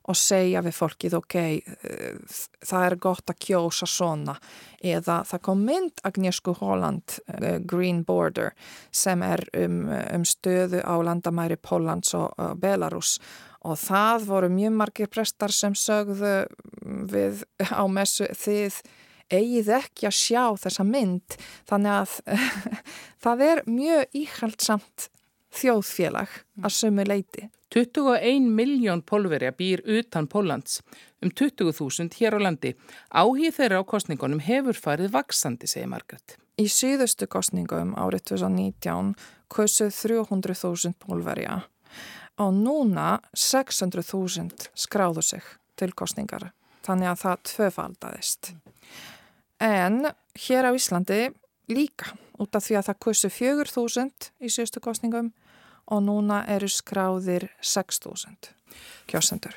og 0.08 0.16
segja 0.16 0.62
við 0.64 0.76
fólkið 0.78 1.16
ok, 1.18 1.36
eh, 1.36 2.38
það 2.64 2.86
er 2.86 2.96
gott 3.04 3.32
að 3.32 3.40
kjósa 3.44 3.88
svona. 3.92 4.38
Eða 4.80 5.20
það 5.28 5.42
kom 5.44 5.66
mynd 5.68 6.04
Agnieszku 6.08 6.54
Holland, 6.60 7.18
uh, 7.34 7.58
Green 7.66 8.04
Border 8.06 8.54
sem 8.92 9.24
er 9.26 9.42
um, 9.58 9.90
um 9.90 10.24
stöðu 10.24 10.84
á 10.86 10.96
landamæri 11.02 11.58
Pólans 11.58 12.14
og 12.16 12.32
Belarus 12.62 13.18
og 13.66 13.80
það 13.82 14.30
voru 14.30 14.52
mjög 14.54 14.78
margir 14.78 15.12
prestar 15.12 15.54
sem 15.56 15.76
sögðu 15.78 16.38
við 17.12 17.44
á 17.64 17.84
messu 17.90 18.30
þið 18.38 18.82
eigið 19.34 19.70
ekki 19.82 20.08
að 20.08 20.18
sjá 20.18 20.44
þessa 20.62 20.86
mynd 20.88 21.38
þannig 21.68 21.94
að 21.98 22.16
það 23.24 23.46
er 23.50 23.64
mjög 23.68 24.18
íhaldsamt 24.22 25.10
þjóðfélag 25.58 26.42
að 26.64 26.76
sömu 26.76 27.06
leiti. 27.08 27.48
21 27.76 28.48
miljón 28.56 29.02
pólverja 29.04 29.52
býr 29.52 29.82
utan 29.84 30.30
Póllands, 30.32 30.80
um 31.20 31.30
20.000 31.30 32.16
hér 32.16 32.38
á 32.38 32.40
landi. 32.40 32.74
Áhíð 33.12 33.58
þeirra 33.58 33.82
á 33.84 33.90
kostningunum 33.92 34.40
hefur 34.40 34.78
farið 34.80 35.12
vaksandi, 35.18 35.68
segir 35.68 35.90
Margret. 35.92 36.38
Í 36.58 36.70
síðustu 36.72 37.28
kostningum 37.28 37.92
árið 38.00 38.32
2019 38.32 39.12
kausuð 39.52 39.92
300.000 39.94 40.96
pólverja 41.04 41.60
og 42.38 42.54
núna 42.54 43.18
600.000 43.34 44.70
skráðu 44.78 45.24
sig 45.26 45.44
til 45.78 45.94
kostningar. 45.94 46.52
Þannig 46.86 47.12
að 47.12 47.22
það 47.24 47.44
tvöfaldaðist. 47.52 48.52
En 49.60 50.06
hér 50.38 50.70
á 50.70 50.72
Íslandi 50.78 51.22
líka 51.74 52.14
út 52.38 52.56
af 52.56 52.64
því 52.68 52.78
að 52.78 52.90
það 52.90 53.02
kursi 53.06 53.32
4.000 53.34 54.30
í 54.40 54.52
síðustu 54.54 54.84
kostningum 54.84 55.32
og 55.88 56.04
núna 56.06 56.44
eru 56.52 56.70
skráðir 56.70 57.50
6.000 57.62 58.54
kjósendur. 59.10 59.56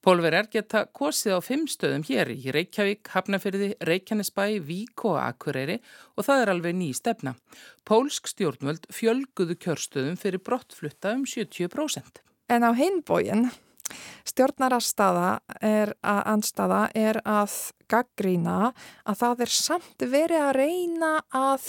Pólverjar 0.00 0.46
geta 0.48 0.86
kosið 0.96 1.34
á 1.36 1.40
fimm 1.44 1.66
stöðum 1.68 2.06
hér 2.08 2.30
í 2.32 2.52
Reykjavík, 2.54 3.04
Hafnafyrði, 3.12 3.74
Reykjanesbæ, 3.84 4.44
Vík 4.64 5.04
og 5.04 5.18
Akureyri 5.20 5.76
og 6.16 6.24
það 6.24 6.44
er 6.44 6.52
alveg 6.54 6.78
ný 6.78 6.88
stefna. 6.96 7.34
Pólsk 7.84 8.30
stjórnvöld 8.32 8.88
fjölguðu 8.96 9.58
kjörstöðum 9.60 10.16
fyrir 10.20 10.40
brottflutta 10.40 11.12
um 11.18 11.26
70%. 11.28 12.22
En 12.48 12.64
á 12.64 12.72
hinbógin 12.72 13.50
stjórnarastaða 14.24 15.40
er 15.60 15.92
að 16.00 16.22
anstaða 16.32 16.80
er 16.96 17.20
að 17.28 17.58
gaggrína 17.90 18.72
að 19.04 19.20
það 19.20 19.44
er 19.44 19.54
samt 19.58 20.08
verið 20.16 20.46
að 20.46 20.56
reyna 20.62 21.12
að 21.28 21.68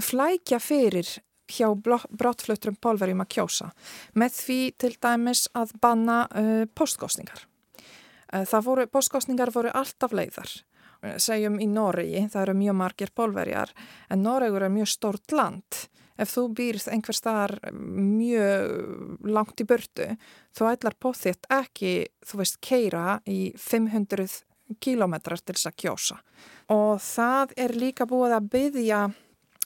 flækja 0.00 0.60
fyrir 0.60 1.08
hjá 1.50 1.68
brottflutrum 1.74 2.78
pólverjum 2.82 3.22
að 3.24 3.30
kjósa 3.36 3.70
með 4.18 4.34
því 4.38 4.58
til 4.80 4.92
dæmis 5.02 5.46
að 5.56 5.76
banna 5.82 6.24
uh, 6.30 6.64
postkostningar. 6.74 7.46
Uh, 8.30 8.44
það 8.48 8.66
voru, 8.66 8.88
postkostningar 8.90 9.52
voru 9.54 9.72
alltaf 9.74 10.14
leiðar. 10.16 10.52
Uh, 11.00 11.16
segjum 11.22 11.60
í 11.62 11.68
Noregi, 11.70 12.26
það 12.32 12.46
eru 12.46 12.58
mjög 12.64 12.78
margir 12.82 13.14
pólverjar, 13.16 13.72
en 14.10 14.22
Noregur 14.26 14.66
er 14.66 14.74
mjög 14.74 14.92
stort 14.94 15.34
land. 15.36 15.86
Ef 16.20 16.34
þú 16.34 16.42
býrð 16.52 16.90
einhver 16.92 17.16
staðar 17.16 17.54
mjög 17.72 19.22
langt 19.24 19.62
í 19.62 19.64
börtu, 19.64 20.10
þú 20.52 20.66
ætlar 20.68 20.98
póþitt 21.00 21.48
ekki, 21.56 22.10
þú 22.28 22.42
veist, 22.42 22.58
keira 22.60 23.22
í 23.24 23.54
500 23.56 24.42
kílometrar 24.78 25.40
til 25.42 25.56
þess 25.56 25.70
að 25.70 25.78
kjósa. 25.82 26.18
Og 26.70 27.00
það 27.02 27.56
er 27.64 27.74
líka 27.74 28.06
búið 28.06 28.36
að 28.36 28.50
byggja 28.52 29.00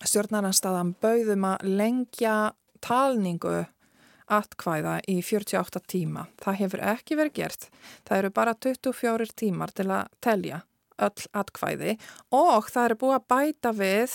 stjórnaranstaðan 0.09 0.95
bauðum 1.03 1.47
að 1.49 1.65
lengja 1.81 2.37
talningu 2.85 3.65
atkvæða 4.33 4.99
í 5.11 5.19
48 5.25 5.83
tíma. 5.91 6.27
Það 6.41 6.61
hefur 6.61 6.85
ekki 6.93 7.19
verið 7.19 7.37
gert. 7.41 7.67
Það 8.07 8.21
eru 8.21 8.31
bara 8.39 8.55
24 8.55 9.35
tímar 9.37 9.75
til 9.77 9.91
að 9.93 10.13
telja 10.25 10.63
öll 11.03 11.27
atkvæði 11.35 11.97
og 12.35 12.71
það 12.71 12.89
eru 12.89 13.01
búið 13.01 13.17
að 13.17 13.29
bæta 13.33 13.73
við 13.75 14.15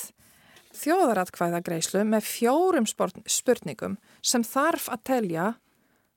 þjóðaratkvæðagreislu 0.79 2.05
með 2.07 2.27
fjórum 2.29 2.87
spurningum 2.89 3.97
sem 4.21 4.45
þarf 4.45 4.87
að 4.93 5.05
telja 5.09 5.47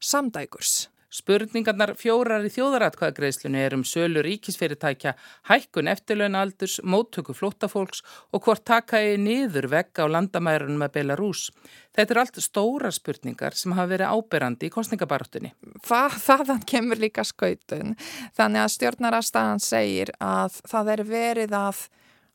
samdægurs. 0.03 0.92
Spurningarnar 1.13 1.93
fjórar 2.01 2.45
í 2.47 2.51
þjóðaratkvæðagreislunni 2.55 3.61
er 3.61 3.75
um 3.77 3.83
sölu 3.85 4.23
ríkisfyrirtækja, 4.25 5.13
hækkun 5.51 5.91
eftirlögnaldurs, 5.93 6.79
móttöku 6.89 7.35
flóttafólks 7.37 8.01
og 8.33 8.47
hvort 8.47 8.65
taka 8.65 9.03
í 9.05 9.19
niður 9.21 9.69
vegg 9.75 10.01
á 10.01 10.09
landamærunum 10.09 10.81
með 10.81 10.95
Belarus. 10.95 11.51
Þetta 11.93 12.15
er 12.15 12.21
allt 12.23 12.41
stóra 12.41 12.93
spurningar 12.97 13.53
sem 13.59 13.75
hafa 13.77 13.91
verið 13.91 14.15
áberandi 14.17 14.71
í 14.71 14.73
kostningabaröttunni. 14.73 15.53
Það, 15.85 16.17
þaðan 16.25 16.63
kemur 16.73 17.03
líka 17.03 17.27
skautun. 17.29 17.93
Þannig 18.39 18.63
að 18.65 18.73
stjórnarastæðan 18.79 19.61
segir 19.61 20.15
að 20.17 20.63
það 20.65 20.95
er 20.95 21.05
verið 21.11 21.59
að 21.59 21.83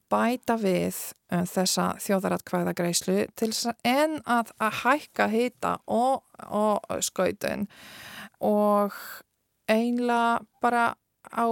bæta 0.08 0.56
við 0.62 1.00
uh, 1.34 1.42
þessa 1.50 1.88
þjóðaratkvæðagreislu 2.06 3.26
en 3.26 4.20
að, 4.22 4.54
að 4.62 4.78
hækka 4.84 5.28
hýta 5.34 5.74
og, 5.90 6.22
og 6.48 7.02
skautun 7.04 7.66
og 8.44 8.94
einlega 9.68 10.46
bara 10.62 10.96
á 11.32 11.46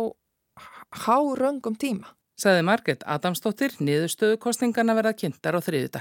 háröngum 1.06 1.76
tíma. 1.80 2.13
Saði 2.36 2.65
Margret 2.67 3.04
Adamsdóttir, 3.08 3.78
niðurstöðu 3.80 4.38
kostningarna 4.43 4.95
verða 4.98 5.15
kynntar 5.15 5.56
á 5.56 5.62
þriðu 5.63 5.91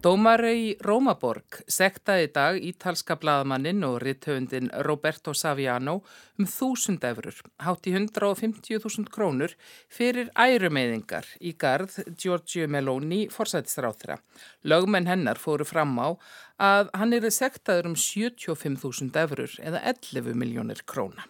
Dómari 0.00 0.50
í 0.56 0.68
Rómaborg 0.80 1.58
sektaði 1.68 2.30
dag 2.32 2.56
ítalska 2.64 3.18
bladamannin 3.20 3.82
og 3.84 3.98
ritthöfundin 4.00 4.70
Roberto 4.86 5.34
Saviano 5.36 5.98
um 6.40 6.46
þúsund 6.48 7.02
efurur, 7.04 7.36
hátt 7.60 7.84
í 7.84 7.92
150.000 7.92 9.12
krónur 9.12 9.52
fyrir 9.92 10.30
ærumeyðingar 10.32 11.28
í 11.44 11.52
garð 11.52 11.98
Giorgio 12.16 12.64
Meloni 12.72 13.26
forsættisráþra. 13.28 14.16
Lögmenn 14.64 15.10
hennar 15.10 15.36
fóru 15.36 15.66
fram 15.68 15.92
á 16.00 16.16
að 16.56 16.88
hann 16.96 17.12
er 17.18 17.28
sektaður 17.28 17.90
um 17.92 17.98
75.000 18.00 19.20
efurur 19.20 19.58
eða 19.60 19.84
11 19.92 20.32
miljónir 20.32 20.80
króna. 20.88 21.28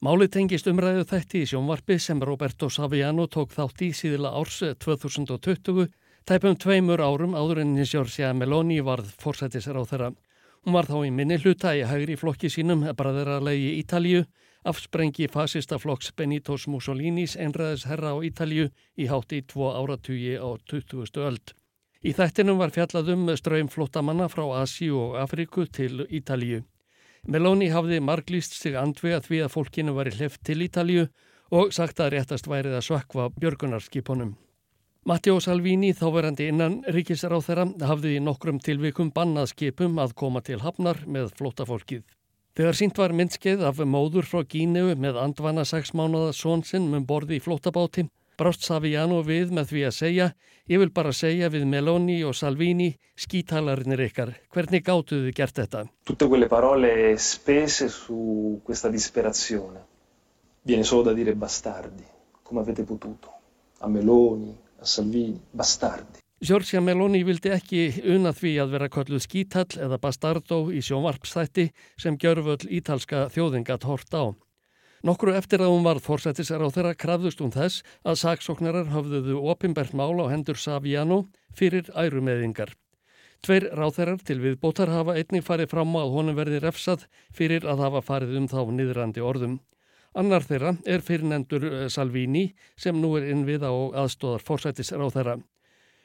Máli 0.00 0.30
tengist 0.32 0.66
umræðu 0.72 1.04
þætti 1.12 1.44
í 1.44 1.52
sjónvarpi 1.52 2.00
sem 2.00 2.24
Roberto 2.24 2.72
Saviano 2.72 3.28
tók 3.28 3.52
þátt 3.52 3.84
í 3.84 3.92
síðila 3.92 4.32
árs 4.40 4.62
2020 4.80 5.92
Tæpum 6.24 6.54
tveimur 6.56 7.02
árum 7.04 7.34
áður 7.36 7.58
en 7.60 7.72
Giorgia 7.84 8.30
Meloni 8.32 8.78
varð 8.80 9.10
fórsættisar 9.20 9.76
á 9.76 9.84
þeirra. 9.84 10.06
Hún 10.64 10.72
var 10.72 10.86
þá 10.88 10.94
í 11.04 11.10
minni 11.12 11.36
hluta 11.36 11.74
í 11.76 11.82
hægri 11.84 12.14
flokki 12.16 12.48
sínum 12.48 12.86
bræðaralegi 12.96 13.74
Ítalju, 13.82 14.22
afsprengi 14.64 15.26
fasista 15.28 15.76
flokks 15.76 16.14
Benitos 16.16 16.64
Mussolinis 16.64 17.34
einræðis 17.36 17.84
herra 17.90 18.14
á 18.16 18.24
Ítalju 18.24 18.70
í 18.96 19.08
hátti 19.10 19.42
í 19.42 19.44
tvo 19.44 19.68
áratugi 19.76 20.38
á 20.40 20.48
20. 20.64 21.20
öld. 21.28 21.52
Í 22.00 22.16
þættinum 22.16 22.56
var 22.56 22.72
fjallað 22.72 23.10
um 23.12 23.28
ströym 23.36 23.68
flottamanna 23.68 24.30
frá 24.32 24.46
Asíu 24.62 24.96
og 25.02 25.18
Afriku 25.20 25.66
til 25.68 26.06
Ítalju. 26.08 26.62
Meloni 27.28 27.68
hafði 27.68 28.00
marglýst 28.00 28.56
sig 28.56 28.80
andvega 28.80 29.20
því 29.28 29.44
að 29.44 29.52
fólkinu 29.58 29.92
var 30.00 30.08
í 30.08 30.16
hleft 30.16 30.40
til 30.48 30.64
Ítalju 30.64 31.04
og 31.52 31.76
sagt 31.76 32.00
að 32.00 32.16
réttast 32.16 32.48
værið 32.48 32.80
að 32.80 32.88
svakva 32.88 33.28
björgunarskipunum. 33.36 34.32
Matteo 35.04 35.36
Salvini, 35.36 35.90
þáverandi 35.92 36.46
innan 36.48 36.78
þeirra, 36.88 37.64
hafði 37.84 38.14
í 38.16 38.20
nokkrum 38.24 38.56
tilvikum 38.56 39.10
bannað 39.12 39.50
skipum 39.50 39.98
að 40.00 40.14
koma 40.16 40.40
til 40.40 40.56
hafnar 40.62 41.02
með 41.04 41.34
flótafólkið. 41.36 42.06
Þegar 42.56 42.78
sínt 42.78 42.96
var 42.96 43.12
myndskeið 43.12 43.66
af 43.68 43.82
móður 43.84 44.24
frá 44.24 44.46
Gíneu 44.48 44.94
með 44.96 45.20
andvana 45.20 45.66
sex 45.68 45.92
mánuða 45.92 46.32
svonsinn 46.32 46.88
með 46.88 47.02
um 47.02 47.06
borði 47.10 47.36
í 47.36 47.44
flótabáti, 47.44 48.06
brást 48.40 48.64
Saviano 48.64 49.20
við 49.20 49.52
með 49.52 49.74
því 49.74 49.84
að 49.90 49.94
segja, 49.98 50.30
ég 50.72 50.80
vil 50.80 50.88
bara 50.88 51.12
segja 51.12 51.52
við 51.52 51.68
Meloni 51.68 52.22
og 52.24 52.32
Salvini, 52.32 52.94
skítalarinir 53.12 54.06
ykkar, 54.08 54.32
hvernig 54.56 54.88
gáttuðu 54.88 55.36
gert 55.36 55.60
þetta? 55.60 55.84
Tutte 56.08 56.32
quelle 56.32 56.48
parole 56.48 57.12
spese 57.20 57.92
su 57.92 58.56
questa 58.64 58.88
disperazione. 58.88 59.84
Viene 60.64 60.88
solo 60.88 61.10
da 61.10 61.12
dire 61.12 61.36
bastardi, 61.36 62.08
come 62.42 62.64
avete 62.64 62.88
potuto. 62.88 63.36
A 63.84 63.88
Meloni, 63.92 64.63
Salvini, 64.84 65.40
bastardi. 65.56 66.20
Giorgia 66.44 66.80
Meloni 66.84 67.22
vildi 67.24 67.52
ekki 67.54 67.84
una 68.12 68.34
því 68.36 68.50
að 68.60 68.72
vera 68.74 68.88
kölluð 68.92 69.22
skítall 69.24 69.78
eða 69.80 69.96
bastardo 70.02 70.58
í 70.74 70.82
sjónvarpstætti 70.84 71.70
sem 72.00 72.18
gjörföll 72.20 72.66
ítalska 72.68 73.28
þjóðingat 73.32 73.86
hort 73.88 74.12
á. 74.12 74.24
Nokkru 75.04 75.34
eftir 75.36 75.60
að 75.60 75.72
hún 75.72 75.84
varð 75.84 76.04
fórsættisar 76.04 76.64
á 76.64 76.68
þeirra 76.72 76.94
krafðust 76.96 77.40
hún 77.40 77.52
þess 77.52 77.84
að 78.04 78.20
saksóknarar 78.22 78.88
höfðuðu 78.92 79.40
opimbert 79.52 79.92
mál 79.96 80.16
á 80.20 80.32
hendur 80.32 80.56
Saviano 80.60 81.26
fyrir 81.52 81.90
ærumeðingar. 81.92 82.72
Tveir 83.44 83.70
ráþeirar 83.76 84.22
til 84.24 84.38
viðbótar 84.40 84.88
hafa 84.88 85.18
einnig 85.20 85.44
farið 85.44 85.68
fram 85.74 85.92
á 85.96 86.00
að 86.00 86.14
honum 86.16 86.38
verði 86.38 86.60
refsað 86.64 87.04
fyrir 87.36 87.66
að 87.68 87.82
hafa 87.84 88.00
farið 88.04 88.38
um 88.40 88.48
þá 88.48 88.60
niðrandi 88.72 89.20
orðum. 89.20 89.58
Annar 90.14 90.44
þeirra 90.46 90.76
er 90.86 91.02
fyrirnendur 91.02 91.64
eh, 91.66 91.88
Salvini 91.90 92.44
sem 92.78 93.00
nú 93.00 93.16
er 93.18 93.26
innvið 93.32 93.66
á 93.66 93.72
aðstóðar 94.04 94.44
þeirra. 95.10 95.38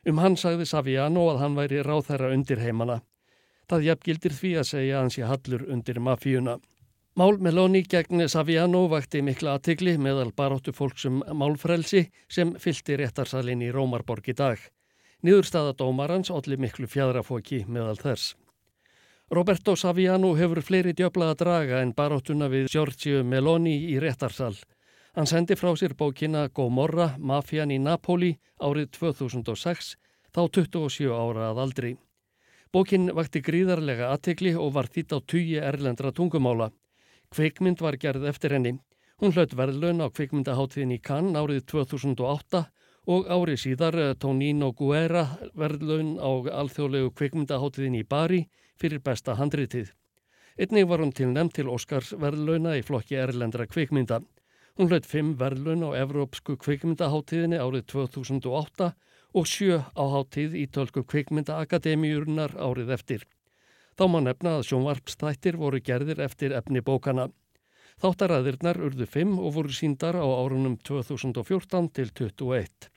Um 0.08 0.18
hann 0.18 0.38
sagði 0.40 0.66
Saviano 0.66 1.28
að 1.30 1.42
hann 1.44 1.56
væri 1.56 1.84
ráþæra 1.84 2.32
undir 2.34 2.60
heimana. 2.64 3.02
Það 3.70 3.86
jafngildir 3.86 4.34
því 4.34 4.52
að 4.58 4.70
segja 4.72 4.96
að 4.98 5.02
hann 5.04 5.14
sé 5.14 5.24
hallur 5.30 5.66
undir 5.70 6.00
mafíuna. 6.00 6.58
Mál 7.20 7.38
Meloni 7.38 7.84
gegn 7.84 8.26
Saviano 8.32 8.88
vakti 8.90 9.22
mikla 9.22 9.58
aðtigli 9.58 9.98
meðal 10.02 10.32
baróttu 10.34 10.74
fólksum 10.74 11.22
málfrelsi 11.36 12.08
sem 12.32 12.56
fylti 12.58 12.98
réttarsalinn 12.98 13.62
í 13.62 13.72
Rómarborg 13.76 14.32
í 14.32 14.38
dag. 14.38 14.58
Niðurstaða 15.22 15.76
dómarans 15.76 16.32
allir 16.32 16.58
miklu 16.58 16.88
fjadrafóki 16.88 17.66
meðal 17.68 17.98
þess. 18.00 18.38
Roberto 19.32 19.76
Saviano 19.76 20.32
hefur 20.34 20.58
fleiri 20.66 20.96
djöbla 20.98 21.28
að 21.30 21.36
draga 21.44 21.80
en 21.84 21.92
baróttuna 21.94 22.48
við 22.50 22.72
Giorgio 22.74 23.20
Meloni 23.22 23.76
í 23.92 24.00
réttarsal. 24.02 24.56
Hann 25.14 25.30
sendi 25.30 25.54
frá 25.54 25.70
sér 25.78 25.94
bókina 25.94 26.48
Gomorra, 26.50 27.12
Mafian 27.20 27.70
í 27.70 27.78
Napoli 27.78 28.32
árið 28.58 28.88
2006, 28.98 29.92
þá 30.34 30.42
27 30.58 31.14
ára 31.14 31.52
að 31.52 31.62
aldri. 31.62 31.92
Bókin 32.74 33.12
vakti 33.14 33.44
gríðarlega 33.46 34.10
aðtekli 34.10 34.56
og 34.58 34.74
var 34.74 34.90
þýtt 34.90 35.14
á 35.14 35.18
tugi 35.22 35.60
erlendra 35.62 36.10
tungumála. 36.10 36.72
Kveikmynd 37.30 37.84
var 37.86 38.00
gerð 38.02 38.26
eftir 38.32 38.56
henni. 38.58 38.80
Hún 39.22 39.36
hlaut 39.38 39.54
verðlaun 39.54 40.02
á 40.02 40.10
kveikmyndaháttiðin 40.10 40.96
í 40.96 41.02
Cannes 41.06 41.38
árið 41.38 41.68
2008 41.70 42.64
og 43.14 43.30
árið 43.30 43.62
síðar 43.62 44.00
eh, 44.00 44.16
Tonino 44.18 44.72
Guerra 44.74 45.28
verðlaun 45.54 46.16
á 46.18 46.30
alþjóðlegu 46.64 47.14
kveikmyndaháttiðin 47.14 48.00
í 48.02 48.08
Bari 48.10 48.42
fyrir 48.80 49.04
besta 49.04 49.36
handritið. 49.40 49.92
Einnig 50.60 50.88
var 50.90 51.04
hún 51.04 51.14
til 51.16 51.30
nefn 51.32 51.52
til 51.56 51.70
Óskars 51.72 52.12
verðlauna 52.20 52.76
í 52.80 52.84
flokki 52.84 53.16
erlendra 53.16 53.68
kveikmynda. 53.68 54.20
Hún 54.80 54.90
hlaut 54.92 55.08
fimm 55.08 55.34
verðlun 55.40 55.86
á 55.88 55.96
Evrópsku 56.02 56.58
kvikmyndaháttíðinni 56.60 57.60
árið 57.60 57.86
2008 57.94 58.94
og 59.40 59.48
sjö 59.48 59.82
á 59.84 60.04
háttíð 60.16 60.56
í 60.56 60.66
tölku 60.72 61.04
kvikmyndaakademíurnar 61.04 62.56
árið 62.56 62.94
eftir. 62.96 63.26
Þá 64.00 64.06
má 64.08 64.20
nefna 64.24 64.56
að 64.58 64.70
sjónvarpstættir 64.70 65.58
voru 65.60 65.82
gerðir 65.84 66.22
eftir 66.24 66.56
efni 66.56 66.80
bókana. 66.80 67.28
Þáttaræðirnar 68.00 68.80
urðu 68.80 69.08
fimm 69.12 69.36
og 69.40 69.58
voru 69.58 69.76
síndar 69.76 70.16
á 70.16 70.24
árunum 70.24 70.78
2014 70.88 71.90
til 71.92 72.14
2021. 72.16 72.88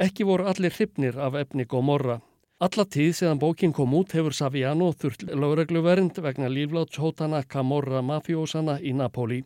Ekki 0.00 0.24
voru 0.24 0.48
allir 0.48 0.72
hrypnir 0.72 1.18
af 1.20 1.36
efni 1.36 1.68
Gómorra. 1.68 2.22
Alla 2.60 2.84
tíð 2.84 3.14
seðan 3.16 3.38
bókin 3.40 3.72
kom 3.72 3.94
út 3.96 4.10
hefur 4.12 4.34
Saviano 4.36 4.90
þurft 4.92 5.22
lögregluvernd 5.32 6.18
vegna 6.20 6.48
líflátshótana 6.52 7.38
Camorra 7.48 8.02
mafjósana 8.04 8.74
í 8.84 8.90
Napoli. 8.92 9.38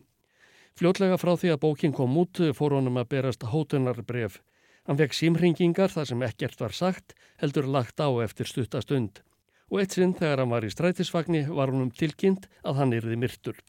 Fljótlega 0.75 1.15
frá 1.15 1.31
því 1.39 1.53
að 1.53 1.61
bókin 1.61 1.95
kom 1.95 2.17
út 2.19 2.41
fór 2.57 2.75
honum 2.75 2.99
að 2.99 3.13
berast 3.13 3.45
hótunarbref. 3.53 4.41
Hann 4.83 4.99
fekk 4.99 5.15
símringingar 5.15 5.93
þar 5.93 6.09
sem 6.09 6.25
ekkert 6.27 6.59
var 6.59 6.75
sagt, 6.75 7.15
heldur 7.39 7.69
lagt 7.71 8.03
á 8.03 8.11
eftir 8.25 8.51
stuttastund. 8.51 9.23
Og 9.71 9.79
eitt 9.79 9.95
sinn 9.95 10.11
þegar 10.11 10.43
hann 10.43 10.51
var 10.51 10.67
í 10.67 10.73
strætisvagni 10.75 11.45
var 11.47 11.71
honum 11.71 11.95
tilkynnt 11.95 12.49
að 12.67 12.81
hann 12.81 12.93
yrði 12.99 13.15
myrtur. 13.23 13.63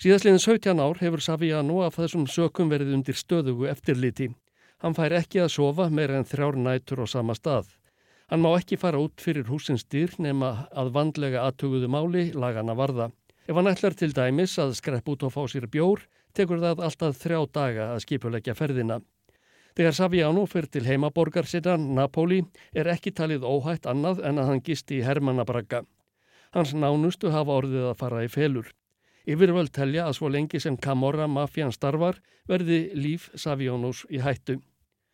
Síðastliðin 0.00 0.40
17 0.40 0.80
ár 0.80 1.04
hefur 1.04 1.20
Saviano 1.20 1.82
af 1.84 2.00
þessum 2.00 2.24
sökum 2.24 2.72
verið 2.72 2.96
undir 2.96 3.20
stöðugu 3.20 3.68
eftirliti. 3.68 4.32
Hann 4.80 4.96
fær 4.96 5.20
ekki 5.20 5.44
að 5.44 5.52
sofa 5.60 5.92
meira 5.92 6.16
en 6.16 6.24
þrjár 6.24 6.56
nætur 6.56 7.04
á 7.04 7.06
sama 7.12 7.36
stað. 7.36 7.68
Hann 8.30 8.42
má 8.44 8.50
ekki 8.56 8.78
fara 8.80 9.00
út 9.02 9.20
fyrir 9.20 9.48
húsins 9.50 9.84
dýr 9.84 10.14
nema 10.22 10.68
að 10.70 10.92
vandlega 10.94 11.42
aðtuguðu 11.46 11.88
máli 11.90 12.28
lagana 12.32 12.76
varða. 12.78 13.10
Ef 13.48 13.56
hann 13.58 13.70
ætlar 13.70 13.96
til 13.98 14.12
dæmis 14.14 14.54
að 14.62 14.76
skrepp 14.78 15.08
út 15.08 15.24
og 15.26 15.32
fá 15.34 15.42
sér 15.50 15.66
bjór, 15.70 16.04
tekur 16.32 16.62
það 16.62 16.84
alltaf 16.86 17.18
þrjá 17.18 17.40
daga 17.52 17.88
að 17.94 18.04
skipulegja 18.06 18.54
ferðina. 18.54 19.00
Þegar 19.72 19.96
Saviano 19.96 20.44
fyrir 20.46 20.68
til 20.68 20.84
heimaborgar 20.84 21.48
sittan, 21.48 21.94
Napoli, 21.96 22.42
er 22.76 22.90
ekki 22.92 23.12
talið 23.16 23.46
óhætt 23.48 23.88
annað 23.88 24.20
en 24.28 24.38
að 24.38 24.50
hann 24.50 24.64
gisti 24.64 25.00
í 25.00 25.04
Hermannabragga. 25.06 25.82
Hans 26.52 26.74
nánustu 26.76 27.32
hafa 27.32 27.56
orðið 27.62 27.88
að 27.90 27.98
fara 28.00 28.24
í 28.26 28.28
felur. 28.28 28.68
Yfirvöld 29.24 29.72
telja 29.72 30.08
að 30.08 30.18
svo 30.18 30.28
lengi 30.28 30.60
sem 30.60 30.76
Camorra 30.76 31.28
mafjan 31.30 31.72
starfar 31.72 32.18
verði 32.50 32.90
líf 32.98 33.30
Savianos 33.38 34.04
í 34.10 34.20
hættu. 34.20 34.58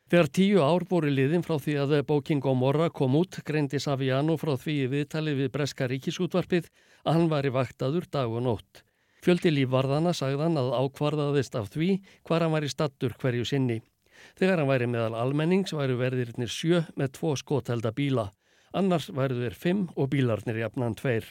Þegar 0.09 0.29
tíu 0.33 0.61
ár 0.64 0.87
voru 0.88 1.11
liðin 1.12 1.42
frá 1.44 1.59
því 1.61 1.75
að 1.83 1.90
bóking 2.09 2.47
og 2.49 2.55
morra 2.57 2.87
kom 2.88 3.18
út, 3.18 3.42
greindi 3.44 3.77
Saviano 3.77 4.38
frá 4.40 4.55
því 4.57 4.77
viðtali 4.88 5.35
við 5.37 5.51
Breska 5.53 5.85
ríkisútvarpið 5.90 6.71
að 7.05 7.12
hann 7.18 7.29
var 7.29 7.44
í 7.44 7.53
vaktaður 7.53 8.07
dag 8.09 8.33
og 8.33 8.40
nótt. 8.47 8.81
Fjöldi 9.21 9.53
lífvarðana 9.53 10.14
sagðan 10.16 10.57
að 10.57 10.73
ákvarðaðist 10.81 11.61
af 11.61 11.68
því 11.75 11.90
hvar 12.25 12.47
hann 12.47 12.55
var 12.57 12.64
í 12.64 12.73
stattur 12.73 13.12
hverju 13.21 13.44
sinni. 13.53 13.83
Þegar 14.40 14.62
hann 14.62 14.73
væri 14.73 14.88
meðal 14.88 15.18
almennings 15.21 15.77
væru 15.77 16.01
verðirnir 16.01 16.49
sjö 16.49 16.87
með 16.97 17.12
tvo 17.21 17.35
skothelda 17.37 17.92
bíla. 17.92 18.31
Annars 18.73 19.11
væru 19.12 19.42
þeir 19.42 19.61
fimm 19.61 19.87
og 19.92 20.09
bílarnir 20.14 20.62
jafnan 20.62 20.97
tveir. 20.97 21.29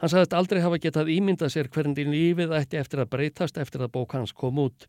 Hann 0.00 0.12
sagðist 0.12 0.32
aldrei 0.32 0.64
hafa 0.64 0.80
getað 0.80 1.12
ímyndað 1.12 1.52
sér 1.52 1.68
hvernig 1.68 2.08
lífið 2.08 2.56
ætti 2.56 2.80
eftir 2.80 3.04
að 3.04 3.12
breytast 3.12 3.60
eftir 3.60 3.84
að 3.84 3.98
bók 4.00 4.16
hans 4.16 4.32
kom 4.32 4.64
út. 4.64 4.88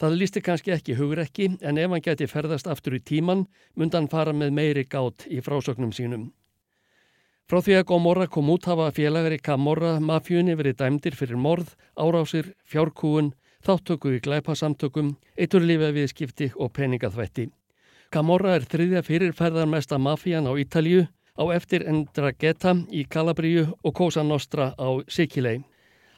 Það 0.00 0.14
lísti 0.16 0.40
kannski 0.40 0.72
ekki 0.72 0.94
hugrekki 0.96 1.46
en 1.60 1.78
ef 1.78 1.90
hann 1.92 2.04
geti 2.04 2.28
ferðast 2.30 2.68
aftur 2.72 2.96
í 2.96 3.02
tíman 3.04 3.44
myndi 3.76 3.98
hann 3.98 4.08
fara 4.08 4.32
með 4.32 4.54
meiri 4.56 4.84
gát 4.88 5.26
í 5.28 5.42
frásögnum 5.44 5.92
sínum. 5.92 6.30
Frá 7.50 7.58
því 7.66 7.76
að 7.80 7.86
Gómorra 7.90 8.28
kom 8.30 8.48
út 8.52 8.64
hafa 8.70 8.86
félagar 8.96 9.34
í 9.34 9.40
Kamorra 9.42 9.96
mafjunni 10.00 10.54
verið 10.56 10.78
dæmdir 10.80 11.16
fyrir 11.18 11.36
morð, 11.36 11.74
árásir, 11.98 12.52
fjárkúun, 12.64 13.32
þáttöku 13.66 14.14
í 14.16 14.20
glæpasamtökum, 14.24 15.16
eiturlífa 15.36 15.90
viðskipti 15.96 16.52
og 16.56 16.70
peningaþvætti. 16.78 17.50
Kamorra 18.14 18.54
er 18.56 18.64
þriðja 18.70 19.02
fyrirferðarmesta 19.04 19.98
mafían 19.98 20.48
á 20.48 20.54
Ítalju, 20.62 21.08
á 21.36 21.44
eftir 21.52 21.84
Endrageta 21.90 22.72
í 22.88 23.04
Kalabríu 23.04 23.66
og 23.82 23.94
Cosa 23.98 24.22
Nostra 24.22 24.72
á 24.78 24.88
Sikilei. 25.10 25.60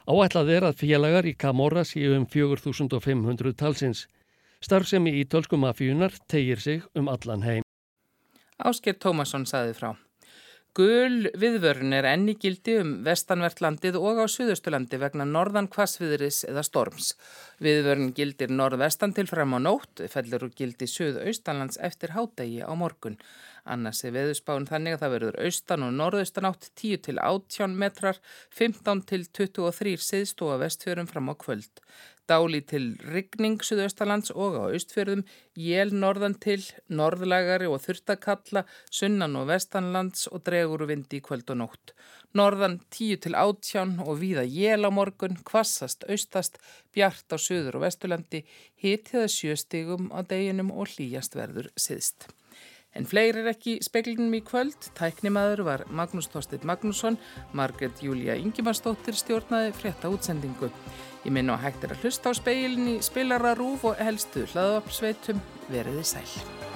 Áætlað 0.03 0.49
er 0.51 0.65
að 0.67 0.79
félagar 0.81 1.27
í 1.29 1.31
Camorra 1.39 1.85
séu 1.87 2.17
um 2.17 2.25
4500 2.27 3.53
talsins. 3.55 4.07
Starfsemi 4.63 5.13
í 5.19 5.23
tölskum 5.23 5.63
mafíunar 5.63 6.15
tegir 6.27 6.59
sig 6.59 6.83
um 6.95 7.07
allan 7.11 7.43
heim. 7.43 7.63
Ásker 8.59 8.99
Tómasson 8.99 9.47
saði 9.47 9.75
frá. 9.77 9.93
Gul 10.73 11.29
viðvörun 11.37 11.93
er 11.93 12.07
enni 12.09 12.33
gildi 12.41 12.79
um 12.81 12.93
vestanvertlandið 13.05 13.95
og 13.99 14.23
á 14.23 14.27
suðustulandi 14.27 14.97
vegna 14.97 15.27
norðan 15.29 15.67
kvassviðris 15.69 16.39
eða 16.49 16.63
storms. 16.65 17.11
Viðvörun 17.61 18.09
gildir 18.17 18.49
norðvestan 18.49 19.13
til 19.13 19.27
fram 19.29 19.53
á 19.53 19.59
nótt, 19.61 20.01
fellur 20.09 20.47
og 20.47 20.55
gildi 20.57 20.89
suðaustanlands 20.89 21.77
eftir 21.77 22.15
hádegi 22.17 22.65
á 22.65 22.73
morgun. 22.73 23.19
Annars 23.63 24.01
er 24.03 24.11
veðusbáinn 24.11 24.67
þannig 24.67 24.97
að 24.97 25.03
það 25.03 25.13
verður 25.15 25.37
austan 25.45 25.85
og 25.85 25.93
norðaustan 25.95 26.47
átt 26.49 26.65
10 26.79 27.03
til 27.05 27.19
18 27.23 27.77
metrar, 27.79 28.19
15 28.51 29.03
til 29.07 29.21
23 29.39 29.93
siðstóa 30.03 30.57
vestfjörum 30.59 31.07
fram 31.07 31.31
á 31.31 31.35
kvöld. 31.39 31.83
Dáli 32.27 32.61
til 32.63 32.93
rigning 33.11 33.59
suðaustalands 33.63 34.31
og 34.31 34.55
á 34.55 34.63
austfjörðum, 34.71 35.25
jél 35.59 35.91
norðan 35.91 36.37
til, 36.43 36.61
norðlægari 36.87 37.67
og 37.67 37.81
þurftakalla, 37.83 38.63
sunnan 38.87 39.35
og 39.39 39.49
vestanlands 39.51 40.29
og 40.31 40.45
dregur 40.47 40.85
vindi 40.87 41.19
í 41.19 41.23
kvöld 41.23 41.51
og 41.51 41.59
nótt. 41.63 41.95
Norðan 42.35 42.79
10 42.95 43.19
til 43.25 43.35
18 43.39 43.97
og 44.03 44.21
víða 44.23 44.45
jél 44.47 44.87
á 44.87 44.91
morgun, 44.91 45.35
kvassast 45.43 46.07
austast, 46.07 46.59
bjart 46.95 47.35
á 47.35 47.37
suður 47.39 47.81
og 47.81 47.87
vestulandi, 47.87 48.45
hitiða 48.79 49.27
sjöstigum 49.27 50.07
á 50.15 50.23
deginum 50.23 50.71
og 50.71 50.95
hlýjast 50.95 51.35
verður 51.35 51.71
siðst. 51.75 52.31
En 52.93 53.07
fleiri 53.09 53.41
er 53.41 53.49
ekki 53.53 53.79
speklinum 53.85 54.33
í 54.37 54.43
kvöld. 54.45 54.89
Tæknimaður 54.97 55.63
var 55.65 55.85
Magnús 55.89 56.29
Þorstedt 56.33 56.67
Magnússon, 56.69 57.17
Margret 57.57 58.03
Júlia 58.05 58.37
Ingimarsdóttir 58.37 59.17
stjórnaði 59.17 59.73
frétta 59.79 60.11
útsendingu. 60.13 60.69
Ég 61.23 61.33
minn 61.33 61.49
á 61.49 61.57
hægt 61.57 61.85
er 61.87 61.95
að 61.95 62.05
hlusta 62.05 62.29
á 62.29 62.37
speilin 62.37 62.97
í 62.97 62.99
spilararúf 63.01 63.87
og 63.89 63.97
helstu 64.03 64.45
hlaðvarpsveitum 64.53 65.41
veriði 65.71 66.05
sæl. 66.13 66.72